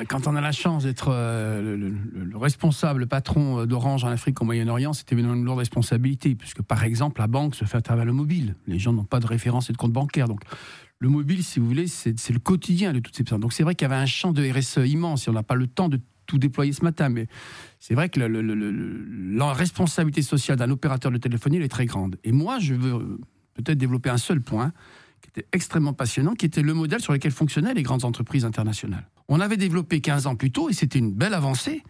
[0.08, 4.42] Quand on a la chance d'être euh, le, responsable, le patron euh, d'Orange en Afrique
[4.42, 8.06] au Moyen-Orient, c'était une lourde responsabilité, puisque par exemple, la banque se fait à travers
[8.06, 8.56] le mobile.
[8.68, 10.28] Les gens n'ont pas de référence et de compte bancaire.
[10.28, 10.42] Donc,
[11.00, 13.42] le mobile, si vous voulez, c'est le quotidien de toutes ces personnes.
[13.42, 15.68] Donc, c'est vrai qu'il y avait un champ de RSE immense on n'a pas le
[15.68, 17.28] temps de tout déployer ce matin, mais
[17.80, 22.16] c'est vrai que la responsabilité sociale d'un opérateur de téléphonie elle est très grande.
[22.24, 23.20] Et moi, je veux
[23.56, 24.72] peut-être développer un seul point
[25.24, 29.08] qui était extrêmement passionnant, qui était le modèle sur lequel fonctionnaient les grandes entreprises internationales.
[29.30, 31.82] On avait développé 15 ans plus tôt, et c'était une belle avancée,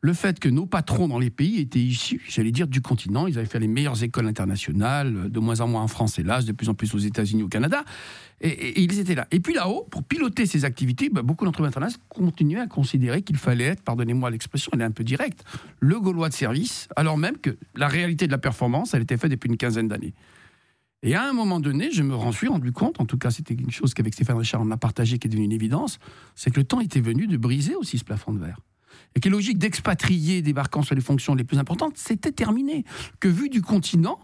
[0.00, 3.26] le fait que nos patrons dans les pays étaient issus, j'allais dire, du continent.
[3.26, 6.52] Ils avaient fait les meilleures écoles internationales, de moins en moins en France, hélas, de
[6.52, 7.84] plus en plus aux États-Unis, au Canada.
[8.40, 9.26] Et, ils étaient là.
[9.32, 13.36] Et puis là-haut, pour piloter ces activités, bah, beaucoup d'entreprises internationales continuaient à considérer qu'il
[13.36, 15.44] fallait être, pardonnez-moi l'expression, elle est un peu directe,
[15.80, 19.32] le Gaulois de service, alors même que la réalité de la performance, elle était faite
[19.32, 20.14] depuis une quinzaine d'années.
[21.02, 23.70] Et à un moment donné, je me suis rendu compte, en tout cas c'était une
[23.70, 25.98] chose qu'avec Stéphane Richard on a partagé, qui est devenue une évidence,
[26.34, 28.58] c'est que le temps était venu de briser aussi ce plafond de verre
[29.14, 32.84] et que logique d'expatrier débarquant sur les fonctions les plus importantes, c'était terminé.
[33.20, 34.18] Que vu du continent,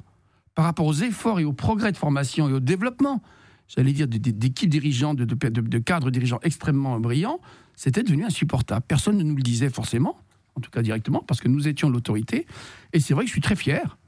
[0.54, 3.22] par rapport aux efforts et aux progrès de formation et au développement,
[3.66, 7.40] j'allais dire d'équipes dirigeantes, de, cadres dirigeants extrêmement brillants,
[7.76, 8.84] c'était devenu insupportable.
[8.86, 10.18] Personne ne nous le disait forcément,
[10.54, 12.46] en tout cas directement, parce que nous étions l'autorité.
[12.92, 13.98] Et c'est vrai que je suis très fier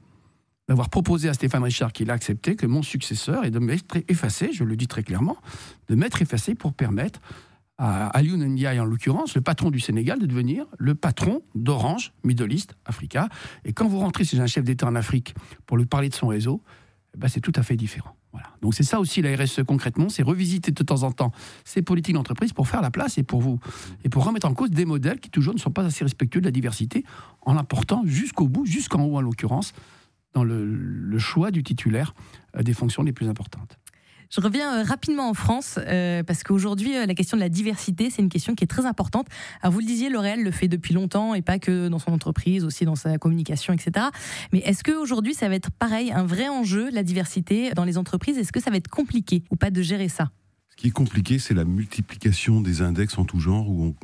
[0.67, 4.49] d'avoir proposé à Stéphane Richard, qu'il a accepté, que mon successeur est de m'être effacé,
[4.51, 5.37] je le dis très clairement,
[5.87, 7.21] de m'être effacé pour permettre
[7.77, 12.51] à Alioune Ndiaye en l'occurrence, le patron du Sénégal, de devenir le patron d'Orange, Middle
[12.51, 13.29] East, Africa.
[13.65, 16.27] Et quand vous rentrez chez un chef d'État en Afrique pour lui parler de son
[16.27, 16.63] réseau,
[17.13, 18.15] eh ben c'est tout à fait différent.
[18.31, 18.47] Voilà.
[18.61, 21.31] Donc c'est ça aussi la RSE concrètement, c'est revisiter de temps en temps
[21.65, 23.59] ces politiques d'entreprise pour faire la place et pour vous
[24.03, 26.45] et pour remettre en cause des modèles qui toujours ne sont pas assez respectueux de
[26.45, 27.05] la diversité
[27.41, 29.73] en l'apportant jusqu'au bout, jusqu'en haut en l'occurrence,
[30.33, 32.13] dans le choix du titulaire
[32.55, 33.77] euh, des fonctions les plus importantes.
[34.29, 38.21] Je reviens euh, rapidement en France euh, parce qu'aujourd'hui, la question de la diversité, c'est
[38.21, 39.27] une question qui est très importante.
[39.61, 42.65] Alors, vous le disiez, L'Oréal le fait depuis longtemps et pas que dans son entreprise,
[42.65, 44.07] aussi dans sa communication, etc.
[44.51, 48.37] Mais est-ce qu'aujourd'hui, ça va être pareil, un vrai enjeu, la diversité dans les entreprises?
[48.37, 50.29] Est-ce que ça va être compliqué ou pas de gérer ça?
[50.69, 53.95] Ce qui est compliqué, c'est la multiplication des index en tout genre où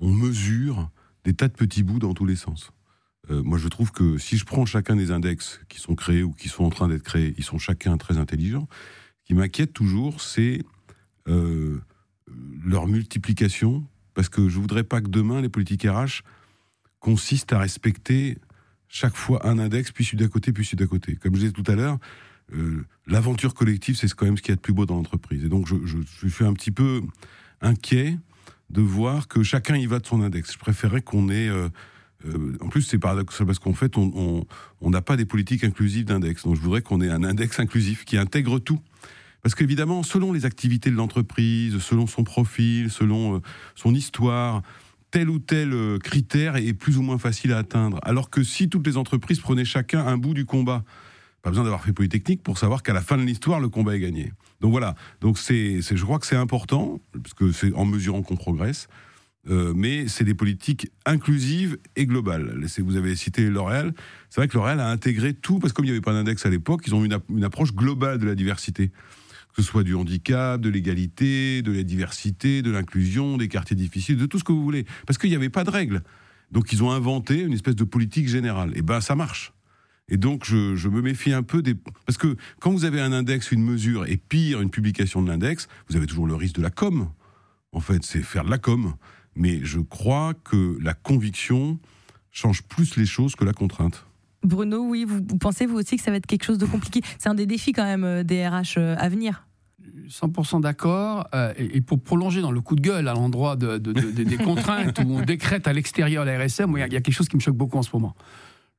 [0.00, 0.90] on, mesure
[1.24, 2.70] des tas de petits bouts dans tous les sens.
[3.30, 6.48] Moi, je trouve que si je prends chacun des index qui sont créés ou qui
[6.48, 8.68] sont en train d'être créés, ils sont chacun très intelligents
[9.28, 10.64] qui m'inquiète toujours, c'est
[11.28, 11.80] euh,
[12.64, 16.22] leur multiplication, parce que je voudrais pas que demain les politiques RH
[16.98, 18.38] consistent à respecter
[18.88, 21.16] chaque fois un index, puis celui d'à côté, puis celui d'à côté.
[21.16, 21.98] Comme je disais tout à l'heure,
[22.54, 25.44] euh, l'aventure collective, c'est quand même ce qu'il y a de plus beau dans l'entreprise.
[25.44, 27.02] Et donc, je, suis un petit peu
[27.60, 28.18] inquiet
[28.70, 30.54] de voir que chacun y va de son index.
[30.54, 31.48] Je préférerais qu'on ait...
[31.48, 31.68] Euh,
[32.60, 34.44] en plus, c'est paradoxal parce qu'en fait, on
[34.82, 36.44] n'a pas des politiques inclusives d'index.
[36.44, 38.80] Donc, je voudrais qu'on ait un index inclusif qui intègre tout.
[39.42, 43.40] Parce qu'évidemment, selon les activités de l'entreprise, selon son profil, selon euh,
[43.76, 44.62] son histoire,
[45.10, 47.98] tel ou tel euh, critère est plus ou moins facile à atteindre.
[48.02, 50.84] Alors que si toutes les entreprises prenaient chacun un bout du combat,
[51.42, 54.00] pas besoin d'avoir fait Polytechnique pour savoir qu'à la fin de l'histoire, le combat est
[54.00, 54.32] gagné.
[54.60, 54.96] Donc voilà.
[55.20, 58.88] Donc c'est, je crois que c'est important, parce que c'est en mesurant qu'on progresse.
[59.50, 62.60] Euh, mais c'est des politiques inclusives et globales.
[62.78, 63.94] Vous avez cité L'Oréal.
[64.28, 66.44] C'est vrai que L'Oréal a intégré tout, parce que comme il n'y avait pas d'index
[66.44, 68.90] à l'époque, ils ont une, une approche globale de la diversité
[69.58, 74.16] que ce soit du handicap, de l'égalité, de la diversité, de l'inclusion, des quartiers difficiles,
[74.16, 74.86] de tout ce que vous voulez.
[75.04, 76.02] Parce qu'il n'y avait pas de règles.
[76.52, 78.70] Donc ils ont inventé une espèce de politique générale.
[78.76, 79.52] Et ben ça marche.
[80.08, 81.74] Et donc je, me méfie un peu des...
[82.06, 85.66] Parce que quand vous avez un index, une mesure, et pire, une publication de l'index,
[85.88, 87.10] vous avez toujours le risque de la com.
[87.72, 88.94] En fait, c'est faire de la com.
[89.38, 91.78] Mais je crois que la conviction
[92.32, 94.04] change plus les choses que la contrainte.
[94.42, 97.00] Bruno, oui, vous, pensez vous aussi que ça va être quelque chose de compliqué?
[97.18, 99.44] C'est un des défis quand même euh, des RH euh, à venir
[100.08, 101.28] 100% d'accord.
[101.34, 105.22] Euh, et, pour prolonger dans le coup de gueule à l'endroit des contraintes où on
[105.22, 107.82] décrète à l'extérieur la RSM, il y, a quelque chose qui me choque beaucoup en
[107.82, 108.14] ce moment.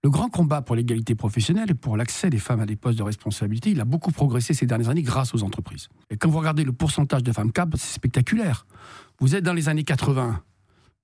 [0.04, 3.04] Le grand combat pour l'égalité professionnelle et pour l'accès des femmes à des postes de
[3.04, 5.89] responsabilité, il a beaucoup progressé ces dernières années grâce aux entreprises.
[6.10, 8.65] Et quand vous regardez le pourcentage de femmes cadres, c'est spectaculaire.
[9.19, 10.41] Vous êtes dans les années 80,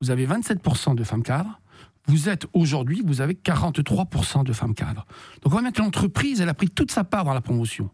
[0.01, 1.59] vous avez 27% de femmes cadres.
[2.07, 5.05] Vous êtes aujourd'hui, vous avez 43% de femmes cadres.
[5.41, 7.89] Donc on voit bien que l'entreprise, elle a pris toute sa part dans la promotion.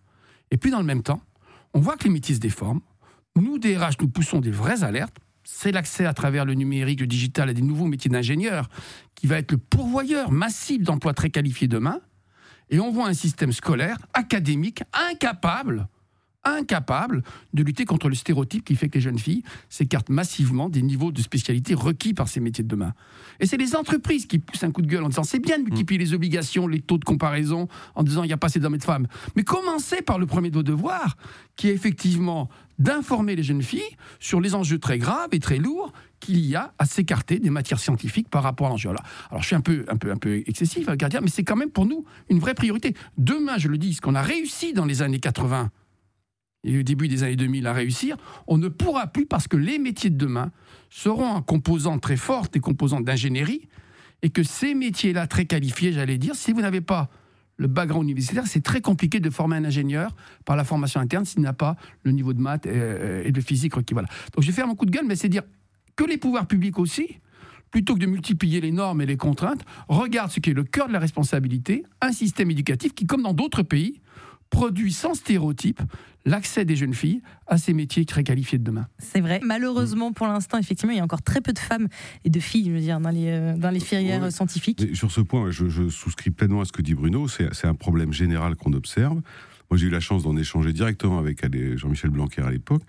[0.51, 1.21] Et puis dans le même temps,
[1.73, 2.81] on voit que les métiers se déforment.
[3.37, 5.15] Nous, DRH, nous poussons des vraies alertes.
[5.43, 8.67] C'est l'accès à travers le numérique, le digital à des nouveaux métiers d'ingénieur
[9.15, 11.99] qui va être le pourvoyeur massif d'emplois très qualifiés demain.
[12.69, 15.87] Et on voit un système scolaire, académique, incapable
[16.43, 17.23] incapable
[17.53, 21.11] de lutter contre le stéréotype qui fait que les jeunes filles s'écartent massivement des niveaux
[21.11, 22.93] de spécialité requis par ces métiers de demain.
[23.39, 25.63] Et c'est les entreprises qui poussent un coup de gueule en disant c'est bien de
[25.63, 28.75] multiplier les obligations, les taux de comparaison, en disant il n'y a pas assez d'hommes
[28.75, 29.07] et de femmes.
[29.35, 31.17] Mais commencez par le premier de vos devoirs,
[31.55, 32.49] qui est effectivement
[32.79, 36.73] d'informer les jeunes filles sur les enjeux très graves et très lourds qu'il y a
[36.79, 38.89] à s'écarter des matières scientifiques par rapport à l'enjeu.
[38.89, 41.43] Alors, alors, je suis un peu, un peu, un peu excessif, à dire, mais c'est
[41.43, 42.95] quand même pour nous une vraie priorité.
[43.17, 45.69] Demain, je le dis, ce qu'on a réussi dans les années 80,
[46.63, 49.79] et au début des années 2000 à réussir, on ne pourra plus parce que les
[49.79, 50.51] métiers de demain
[50.89, 53.67] seront en composante très forte, des composantes d'ingénierie,
[54.21, 57.09] et que ces métiers-là, très qualifiés, j'allais dire, si vous n'avez pas
[57.57, 61.41] le background universitaire, c'est très compliqué de former un ingénieur par la formation interne s'il
[61.41, 63.93] n'a pas le niveau de maths euh, et de physique requis.
[63.93, 64.07] Voilà.
[64.33, 65.43] Donc je vais faire mon coup de gueule, mais c'est dire
[65.95, 67.19] que les pouvoirs publics aussi,
[67.69, 70.87] plutôt que de multiplier les normes et les contraintes, regardent ce qui est le cœur
[70.87, 74.01] de la responsabilité, un système éducatif qui, comme dans d'autres pays,
[74.49, 75.81] produit sans stéréotype
[76.25, 78.87] l'accès des jeunes filles à ces métiers très qualifiés de demain.
[78.99, 79.39] C'est vrai.
[79.43, 81.87] Malheureusement, pour l'instant, effectivement, il y a encore très peu de femmes
[82.23, 84.95] et de filles, je veux dire, dans les, euh, dans les filières scientifiques.
[84.95, 87.27] sur ce point, je, souscris pleinement à ce que dit Bruno.
[87.27, 89.21] C'est un problème général qu'on observe.
[89.69, 91.41] Moi, j'ai eu la chance d'en échanger directement avec
[91.77, 92.83] Jean-Michel Blanquer à l'époque.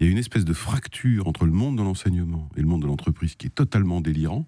[0.00, 2.82] Il y a une espèce de fracture entre le monde de l'enseignement et le monde
[2.82, 4.46] de l'entreprise qui est totalement délirant.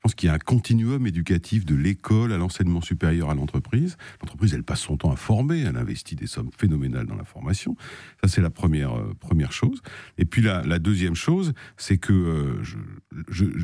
[0.00, 3.98] Je pense qu'il y a un continuum éducatif de l'école à l'enseignement supérieur à l'entreprise.
[4.22, 7.76] L'entreprise, elle passe son temps à former, elle investit des sommes phénoménales dans la formation.
[8.22, 9.82] Ça, c'est la première, euh, première chose.
[10.16, 12.62] Et puis la, deuxième chose, c'est que, euh,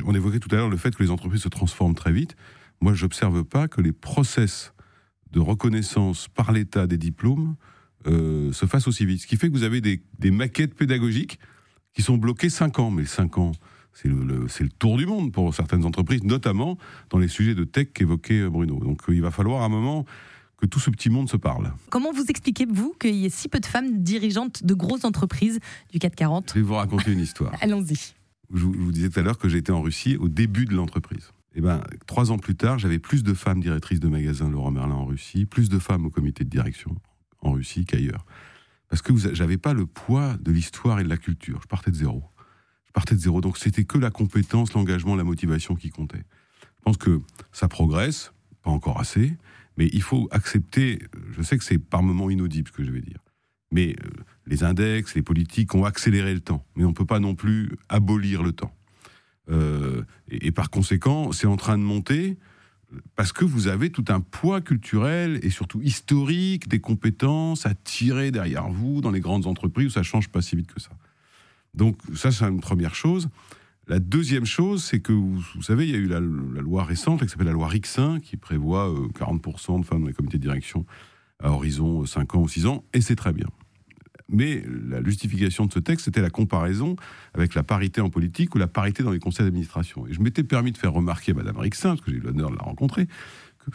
[0.05, 2.35] on évoquait tout à l'heure le fait que les entreprises se transforment très vite.
[2.81, 4.75] Moi, j'observe pas que les process
[5.31, 7.55] de reconnaissance par l'État des diplômes
[8.05, 9.21] euh, se fassent aussi vite.
[9.21, 11.39] Ce qui fait que vous avez des, des maquettes pédagogiques
[11.93, 12.91] qui sont bloquées 5 ans.
[12.91, 13.53] Mais 5 ans,
[14.01, 16.77] c'est le, tour du monde pour certaines entreprises, notamment
[17.09, 18.79] dans les sujets de tech qu'évoquait euh, Bruno.
[18.79, 20.05] Donc euh, il va falloir à un moment
[20.57, 21.73] que tout ce petit monde se parle.
[21.89, 25.59] Comment vous expliquez-vous qu'il y ait si peu de femmes dirigeantes de grosses entreprises
[25.91, 27.51] du 440 Je vais vous raconter une histoire.
[27.61, 28.13] Allons-y.
[28.53, 31.31] Je vous disais tout à l'heure que j'étais en Russie au début de l'entreprise.
[31.55, 34.95] Eh ben, trois ans plus tard, j'avais plus de femmes directrices de magasins Laurent Merlin
[34.95, 36.95] en Russie, plus de femmes au comité de direction
[37.41, 38.25] en Russie qu'ailleurs.
[38.89, 41.59] Parce que j'avais pas le poids de l'histoire et de la culture.
[41.61, 42.23] Je partais de zéro
[43.41, 46.23] Donc c'était que la compétence, l'engagement, la motivation qui comptait.
[46.61, 48.33] Je pense que ça progresse,
[48.63, 49.35] pas encore assez,
[49.77, 50.99] mais il faut accepter,
[51.31, 53.19] je sais que c'est par moments inaudible ce que je vais dire,
[53.71, 54.09] mais euh,
[54.45, 57.71] les index, les politiques ont accéléré le temps, mais on ne peut pas non plus
[57.89, 58.73] abolir le temps.
[59.49, 62.37] Euh, et, par conséquent, c'est en train de monter
[63.15, 68.31] parce que vous avez tout un poids culturel et surtout historique des compétences à tirer
[68.31, 70.91] derrière vous dans les grandes entreprises où ça change pas si vite que ça.
[71.77, 73.29] Donc ça, c'est une première chose.
[73.87, 77.29] La deuxième chose, c'est que vous, savez, il y a eu la, loi récente qui
[77.29, 80.85] s'appelle la loi RIC-1 qui prévoit 40% euh, de femmes dans les comités de direction
[81.41, 83.47] à horizon 5 euh, ans ou 6 ans, et c'est très bien.
[84.29, 86.97] Mais la justification de ce texte, c'était la comparaison
[87.33, 90.05] avec la parité en politique ou la parité dans les conseils d'administration.
[90.07, 92.49] Et je m'étais permis de faire remarquer à Madame Rixin, parce que j'ai eu l'honneur
[92.49, 93.71] de la rencontrer, que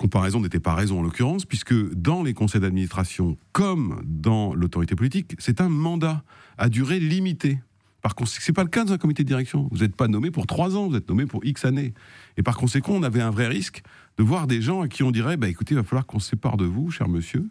[0.00, 5.36] comparaison n'était pas raison en l'occurrence, puisque dans les conseils d'administration, comme dans l'autorité politique,
[5.38, 6.24] c'est un mandat
[6.56, 7.60] à durée limitée.
[8.00, 9.68] Par conséquent, c'est pas le cas dans un comité de direction.
[9.70, 11.92] Vous n'êtes pas nommé pour trois ans, vous êtes nommé pour X années.
[12.38, 13.82] Et par conséquent, on avait un vrai risque
[14.16, 16.56] de voir des gens à qui on dirait, bah, écoutez, il va falloir qu'on sépare
[16.56, 17.50] de vous, cher monsieur,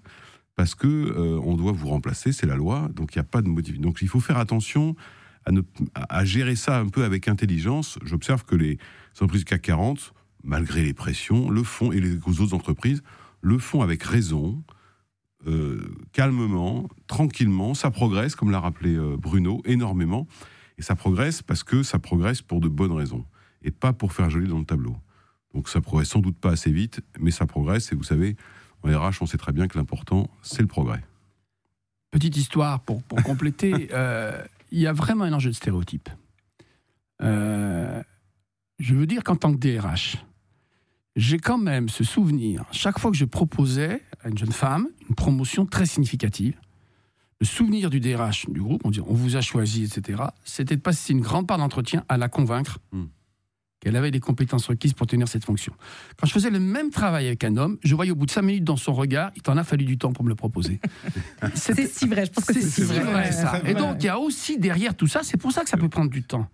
[0.55, 3.43] parce que euh, on doit vous remplacer, c'est la loi, donc il n'y a pas
[3.43, 3.79] de motif.
[3.79, 4.95] Donc il faut faire attention
[5.45, 5.51] à,
[6.09, 7.99] à gérer ça un peu avec intelligence.
[8.03, 8.79] J'observe que les
[9.13, 13.03] entreprises CAC 40 malgré les pressions, le font, et les autres entreprises,
[13.41, 14.63] le font avec raison,
[15.47, 17.73] euh, calmement, tranquillement.
[17.73, 20.27] Ça progresse, comme l'a rappelé euh, Bruno, énormément.
[20.77, 23.25] Et ça progresse parce que ça progresse pour de bonnes raisons,
[23.61, 24.97] et pas pour faire joli dans le tableau.
[25.53, 28.35] Donc ça progresse sans doute pas assez vite, mais ça progresse, et vous savez,
[28.83, 31.03] en RH, on sait très bien que l'important, c'est le progrès.
[32.11, 36.09] Petite histoire pour, pour compléter, euh, il y a vraiment un enjeu de stéréotype.
[37.19, 38.03] je
[38.79, 40.17] veux dire qu'en tant que DRH,
[41.19, 45.15] j'ai quand même ce souvenir, chaque fois que je proposais à une jeune femme une
[45.15, 46.55] promotion très significative,
[47.41, 50.81] le souvenir du DRH du groupe, on dit on vous a choisi, etc., c'était de
[50.81, 53.05] passer une grande part d'entretien à la convaincre hmm.
[53.81, 55.73] qu'elle avait les compétences requises pour tenir cette fonction.
[56.17, 58.43] Quand je faisais le même travail avec un homme, je voyais au bout de cinq
[58.43, 60.79] minutes dans son regard, il t'en a fallu du temps pour me le proposer.
[61.53, 63.29] c'est si vrai, je pense que c'est si vrai.
[63.65, 65.89] Et donc, il y a aussi derrière tout ça, c'est pour ça que ça peut
[65.89, 66.47] prendre du temps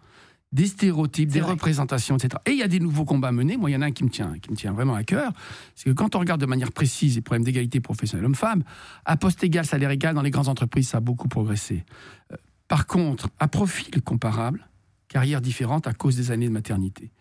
[0.55, 2.41] des stéréotypes, des représentations, etc.
[2.45, 3.57] Et il y a des nouveaux combats menés.
[3.57, 5.33] Moi, il y en a un qui me tient, qui me tient vraiment à cœur.
[5.75, 8.63] C'est que quand on regarde de manière précise les problèmes d'égalité professionnelle homme-femme,
[9.03, 11.83] à poste égal, salaire égal, dans les grandes entreprises, ça a beaucoup progressé.
[12.31, 12.37] Euh,
[12.69, 14.69] par contre, à profil comparable,
[15.09, 17.11] carrière différente à cause des années de maternité.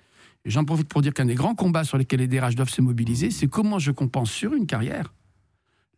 [0.44, 2.83] Et j'en profite pour dire qu'un des grands combats sur lesquels les DRH doivent se
[2.83, 5.12] mobiliser, c'est comment je compense sur une carrière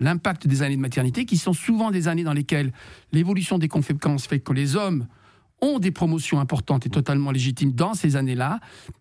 [0.01, 2.73] l'impact des années de maternité, qui sont souvent des années dans lesquelles
[3.13, 5.07] l'évolution des conséquences fait que les hommes
[5.63, 8.61] ont des promotions importantes et totalement légitimes dans ces années-là,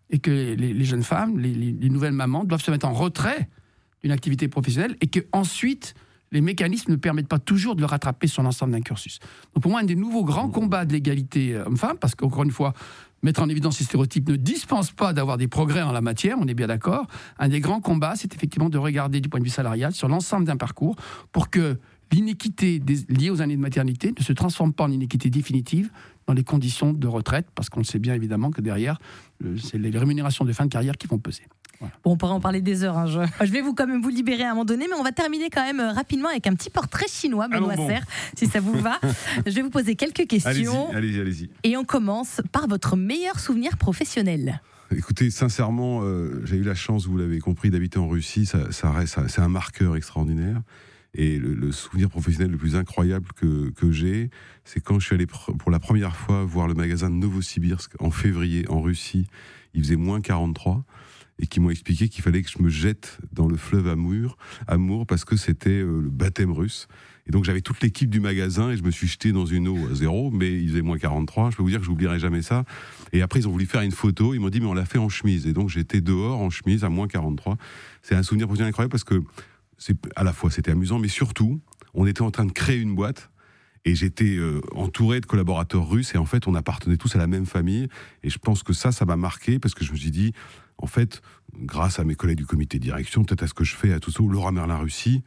[0.10, 3.50] et que les, jeunes femmes, les, les, nouvelles mamans, doivent se mettre en retrait
[4.02, 5.96] d'une activité professionnelle, et que ensuite
[6.32, 9.20] les mécanismes ne permettent pas toujours de le rattraper sur l'ensemble d'un cursus.
[9.54, 12.74] Donc pour moi, un des nouveaux grands combats de l'égalité homme-femme, parce qu'encore une fois,
[13.24, 16.48] mettre en évidence ces stéréotypes ne dispense pas d'avoir des progrès en la matière, on
[16.48, 17.08] est bien d'accord.
[17.40, 20.46] Un des grands combats, c'est effectivement de regarder du point de vue salarial sur l'ensemble
[20.46, 20.96] d'un parcours
[21.32, 21.80] pour que
[22.12, 25.90] l'inéquité liée aux années de maternité ne se transforme pas en inéquité définitive
[26.28, 29.00] dans les conditions de retraite, parce qu'on sait bien évidemment que derrière,
[29.44, 31.44] euh, c'est les rémunérations de fin de carrière qui vont peser.
[31.82, 32.98] Bon, on pourrait en parler des heures.
[32.98, 33.52] Hein, je...
[33.52, 35.64] vais vous quand même vous libérer à un moment donné, mais on va terminer quand
[35.64, 39.00] même euh, rapidement avec un petit portrait chinois, Benoît Serre, si ça vous va.
[39.46, 40.92] je vais vous poser quelques questions.
[40.94, 41.50] Allez-y, allez-y.
[41.64, 44.62] Et on commence par votre meilleur souvenir professionnel.
[44.92, 48.46] Écoutez, sincèrement, euh, j'ai eu la chance, vous l'avez compris, d'habiter en Russie.
[48.46, 50.62] Ça, ça reste, c'est un marqueur extraordinaire.
[51.18, 54.30] Et le, souvenir professionnel le plus incroyable que, j'ai,
[54.66, 58.12] c'est quand je suis allé pour la première fois voir le magasin de Novosibirsk en
[58.12, 59.28] février en Russie.
[59.74, 60.84] Il faisait moins 43
[61.40, 65.06] et qui m'ont expliqué qu'il fallait que je me jette dans le fleuve Amour, Amour
[65.06, 66.88] parce que c'était euh, le baptême russe.
[67.28, 69.78] Et donc j'avais toute l'équipe du magasin et je me suis jeté dans une eau
[69.92, 71.52] à zéro, mais il faisait moins 43.
[71.52, 72.66] Je peux vous dire que j'oublierai jamais ça.
[73.14, 75.00] Et après ils ont voulu faire une photo, ils m'ont dit mais on l'a fait
[75.00, 75.48] en chemise.
[75.48, 77.58] Et donc j'étais dehors en chemise à moins 43.
[78.02, 79.24] C'est un souvenir professionnel incroyable parce que
[79.78, 81.62] c'est à la fois c'était amusant, mais surtout
[81.94, 83.30] on était en train de créer une boîte
[83.86, 87.28] et j'étais euh, entouré de collaborateurs russes et en fait on appartenait tous à la
[87.28, 87.88] même famille
[88.24, 90.34] et je pense que ça ça m'a marqué parce que je me suis dit
[90.78, 91.22] en fait,
[91.54, 94.00] grâce à mes collègues du comité de direction, peut-être à ce que je fais à
[94.00, 95.24] tout ça, Laura Merlin Russie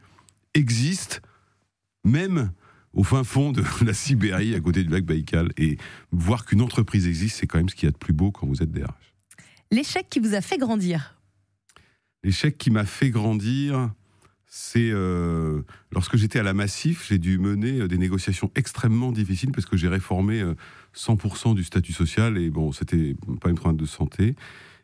[0.53, 1.21] existe
[2.03, 2.51] même
[2.93, 5.51] au fin fond de la Sibérie, à côté du lac Baïkal.
[5.57, 5.77] Et
[6.11, 8.47] voir qu'une entreprise existe, c'est quand même ce qu'il y a de plus beau quand
[8.47, 9.15] vous êtes DRH.
[9.71, 11.15] L'échec qui vous a fait grandir?
[12.23, 13.91] L'échec qui m'a fait grandir,
[14.51, 19.51] c'est euh, lorsque j'étais à la Massif, j'ai dû mener euh, des négociations extrêmement difficiles
[19.51, 20.43] parce que j'ai réformé
[20.95, 24.35] 100% euh, du statut social et bon, c'était pas une crainte de santé.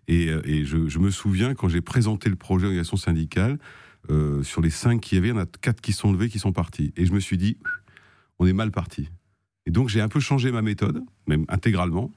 [0.08, 0.28] Et,
[0.66, 3.58] je, me souviens quand j'ai présenté le projet d'organisation syndicale,
[4.44, 6.38] sur les cinq qui y avait, il y en a quatre qui sont levés, qui
[6.38, 6.94] sont partis.
[6.96, 7.58] Et je me suis dit,
[8.38, 9.10] on est mal parti.
[9.66, 12.12] Et donc j'ai un peu changé ma méthode, même intégralement.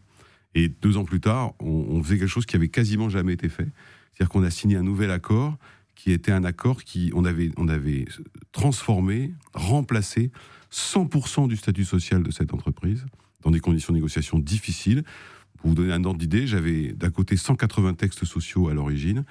[0.55, 3.69] Et deux ans plus tard, on, faisait quelque chose qui avait quasiment jamais été fait.
[4.13, 5.57] C'est-à-dire qu'on a signé un nouvel accord
[5.99, 8.07] qui était un accord qui on avait on avait
[8.53, 10.31] transformé, remplacé
[10.73, 13.05] 100% du statut social de cette entreprise
[13.43, 15.03] dans des conditions de négociation difficiles
[15.59, 19.25] pour vous donner un ordre d'idée, j'avais d'un côté 180 textes sociaux à l'origine,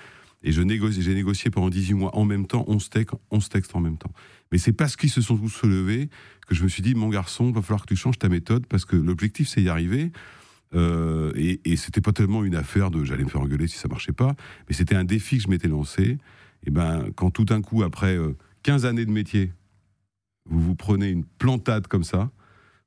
[0.44, 3.98] et j'ai négocié pendant 18 mois en même temps 11 textes, 11 textes en même
[3.98, 4.12] temps.
[4.52, 6.10] Mais c'est parce qu'ils se sont tous levés
[6.48, 8.86] que je me suis dit, mon garçon, va falloir que tu changes ta méthode, parce
[8.86, 10.12] que l'objectif, c'est y arriver.
[10.76, 13.88] Euh, et, et c'était pas tellement une affaire de j'allais me faire engueuler si ça
[13.88, 14.36] marchait pas,
[14.68, 16.18] mais c'était un défi que je m'étais lancé.
[16.68, 18.18] Et ben, quand tout d'un coup, après
[18.64, 19.54] 15 euh, années de métier,
[20.46, 22.30] vous vous prenez une plantade comme ça,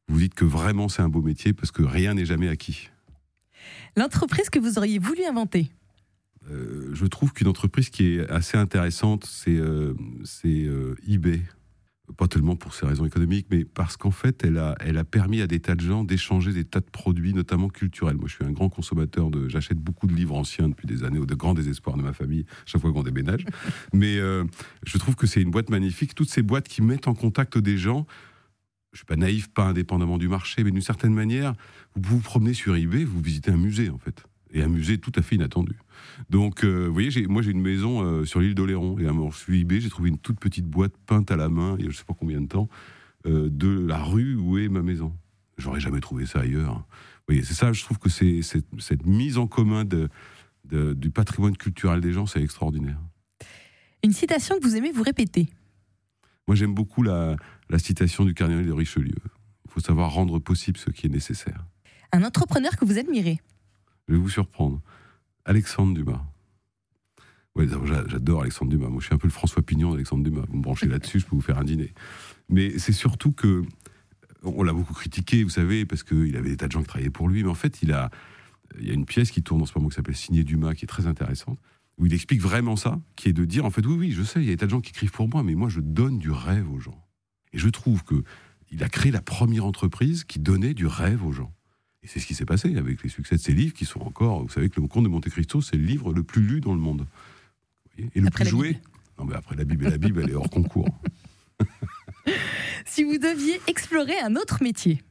[0.06, 2.90] vous dites que vraiment c'est un beau métier parce que rien n'est jamais acquis.
[3.96, 5.70] L'entreprise que vous auriez voulu inventer
[6.50, 9.94] euh, Je trouve qu'une entreprise qui est assez intéressante, c'est euh,
[10.44, 11.40] euh, eBay.
[12.16, 15.40] Pas tellement pour ses raisons économiques, mais parce qu'en fait, elle a, elle a permis
[15.40, 18.16] à des tas de gens d'échanger des tas de produits, notamment culturels.
[18.16, 19.48] Moi, je suis un grand consommateur de.
[19.48, 22.44] J'achète beaucoup de livres anciens depuis des années, au de grand désespoir de ma famille,
[22.66, 23.44] chaque fois qu'on déménage.
[23.92, 26.14] Mais je trouve que c'est une boîte magnifique.
[26.14, 28.06] Toutes ces boîtes qui mettent en contact des gens
[28.92, 31.54] je suis pas naïf, pas indépendamment du marché, mais d'une certaine manière,
[31.94, 35.12] vous vous promenez sur eBay, vous visitez un musée en fait, et un musée tout
[35.14, 35.76] à fait inattendu.
[36.28, 39.12] Donc, euh, vous voyez, moi j'ai une maison euh, sur l'île d'Oléron, et à
[39.48, 41.96] eBay, j'ai trouvé une toute petite boîte peinte à la main, il y a je
[41.96, 42.68] sais pas combien de temps,
[43.26, 45.12] euh, de la rue où est ma maison.
[45.58, 46.74] J'aurais jamais trouvé ça ailleurs.
[46.74, 50.08] Vous voyez, c'est ça, je trouve que c'est cette mise en commun de,
[50.94, 52.98] du patrimoine culturel des gens, c'est extraordinaire.
[54.02, 55.48] Une citation que vous aimez vous répéter?
[56.48, 57.36] Moi, j'aime beaucoup la,
[57.78, 59.14] citation du cardinal de Richelieu.
[59.66, 61.64] Il faut savoir rendre possible ce qui est nécessaire.
[62.12, 63.40] Un entrepreneur que vous admirez?
[64.08, 64.80] Je vais vous surprendre.
[65.44, 66.24] Alexandre Dumas.
[67.56, 67.66] Ouais,
[68.08, 68.88] j'adore Alexandre Dumas.
[68.88, 70.44] Moi, je suis un peu le François Pignon d'Alexandre Dumas.
[70.48, 71.92] Vous me branchez là-dessus, je peux vous faire un dîner.
[72.48, 73.62] Mais c'est surtout que
[74.42, 77.10] on l'a beaucoup critiqué, vous savez, parce qu'il avait des tas de gens qui travaillaient
[77.10, 77.42] pour lui.
[77.42, 78.10] Mais en fait, il a,
[78.78, 80.84] il y a une pièce qui tourne en ce moment qui s'appelle Signé Dumas, qui
[80.84, 81.58] est très intéressante
[82.00, 84.40] où il explique vraiment ça, qui est de dire en fait oui oui je sais
[84.40, 86.18] il y a des tas de gens qui écrivent pour moi mais moi je donne
[86.18, 86.98] du rêve aux gens
[87.52, 88.24] et je trouve que
[88.70, 91.52] il a créé la première entreprise qui donnait du rêve aux gens
[92.02, 94.42] et c'est ce qui s'est passé avec les succès de ses livres qui sont encore
[94.42, 96.74] vous savez que le Comte de Monte Cristo c'est le livre le plus lu dans
[96.74, 97.06] le monde.
[97.98, 98.78] Et le plus joué.
[99.18, 100.88] Non mais après la Bible et la Bible elle est hors concours.
[102.86, 105.02] Si vous deviez explorer un autre métier.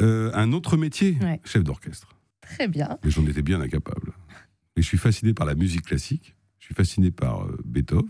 [0.00, 2.16] Euh, un autre métier chef d'orchestre.
[2.40, 2.98] Très bien.
[3.04, 4.12] Mais j'en étais bien incapable.
[4.76, 8.08] Et je suis fasciné par la musique classique, je suis fasciné par euh, Beethoven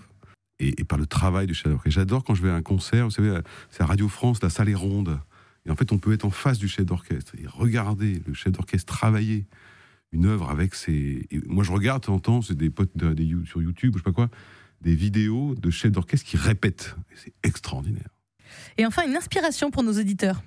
[0.59, 1.87] et, et par le travail du chef d'orchestre.
[1.89, 3.39] Et j'adore quand je vais à un concert, vous savez,
[3.71, 5.21] c'est à Radio France, la salle est ronde.
[5.67, 8.53] Et en fait, on peut être en face du chef d'orchestre et regarder le chef
[8.53, 9.47] d'orchestre travailler
[10.13, 11.27] une œuvre avec ses.
[11.31, 13.95] et moi, je regarde, de temps en temps, c'est des potes de- des sur YouTube,
[13.95, 14.29] je sais pas quoi,
[14.81, 16.95] des vidéos de chefs d'orchestre qui répètent.
[17.17, 18.09] C'est extraordinaire.
[18.77, 20.43] Et enfin, une inspiration pour nos auditeurs.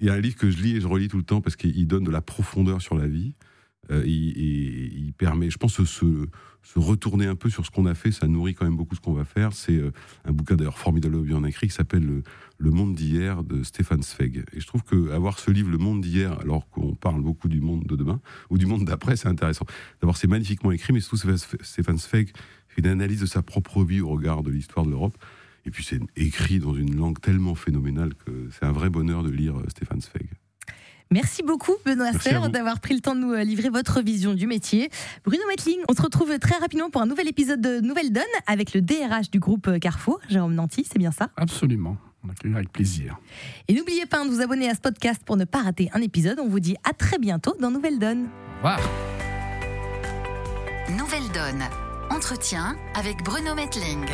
[0.00, 1.56] Il y a un livre que je lis et je relis tout le temps parce
[1.56, 3.34] qu'il donne de la profondeur sur la vie.
[3.90, 6.26] Euh, il, et permet, je pense, se,
[6.62, 8.12] se retourner un peu sur ce qu'on a fait.
[8.12, 9.52] Ça nourrit quand même beaucoup ce qu'on va faire.
[9.52, 9.90] C'est euh,
[10.24, 12.22] un bouquin d'ailleurs formidable bien écrit qui s'appelle
[12.58, 14.44] le, Monde d'hier de Stéphane Zweig.
[14.52, 17.60] Et je trouve que avoir ce livre Le Monde d'hier, alors qu'on parle beaucoup du
[17.60, 18.20] monde de demain
[18.50, 19.64] ou du monde d'après, c'est intéressant.
[20.00, 22.30] D'abord, c'est magnifiquement écrit, mais surtout Stéphane Zweig
[22.68, 25.16] fait une analyse de sa propre vie au regard de l'histoire de l'Europe.
[25.64, 29.30] Et puis c'est écrit dans une langue tellement phénoménale que c'est un vrai bonheur de
[29.30, 30.28] lire euh, Stéphane Zweig.
[31.10, 34.46] Merci beaucoup, Benoît Serre, d'avoir pris le temps de nous euh, livrer votre vision du
[34.46, 34.90] métier.
[35.24, 38.74] Bruno Metling, on se retrouve très rapidement pour un nouvel épisode de Nouvelle Donne avec
[38.74, 41.30] le DRH du groupe euh, Carrefour, Jérôme Nanty, c'est bien ça?
[41.36, 41.96] Absolument.
[42.24, 43.18] On accueille avec plaisir.
[43.68, 46.40] Et n'oubliez pas de vous abonner à ce podcast pour ne pas rater un épisode.
[46.40, 48.24] On vous dit à très bientôt dans Nouvelle Donne.
[48.24, 48.80] Au revoir.
[50.90, 51.62] Nouvelle Donne.
[52.10, 54.06] Entretien avec Bruno Metling.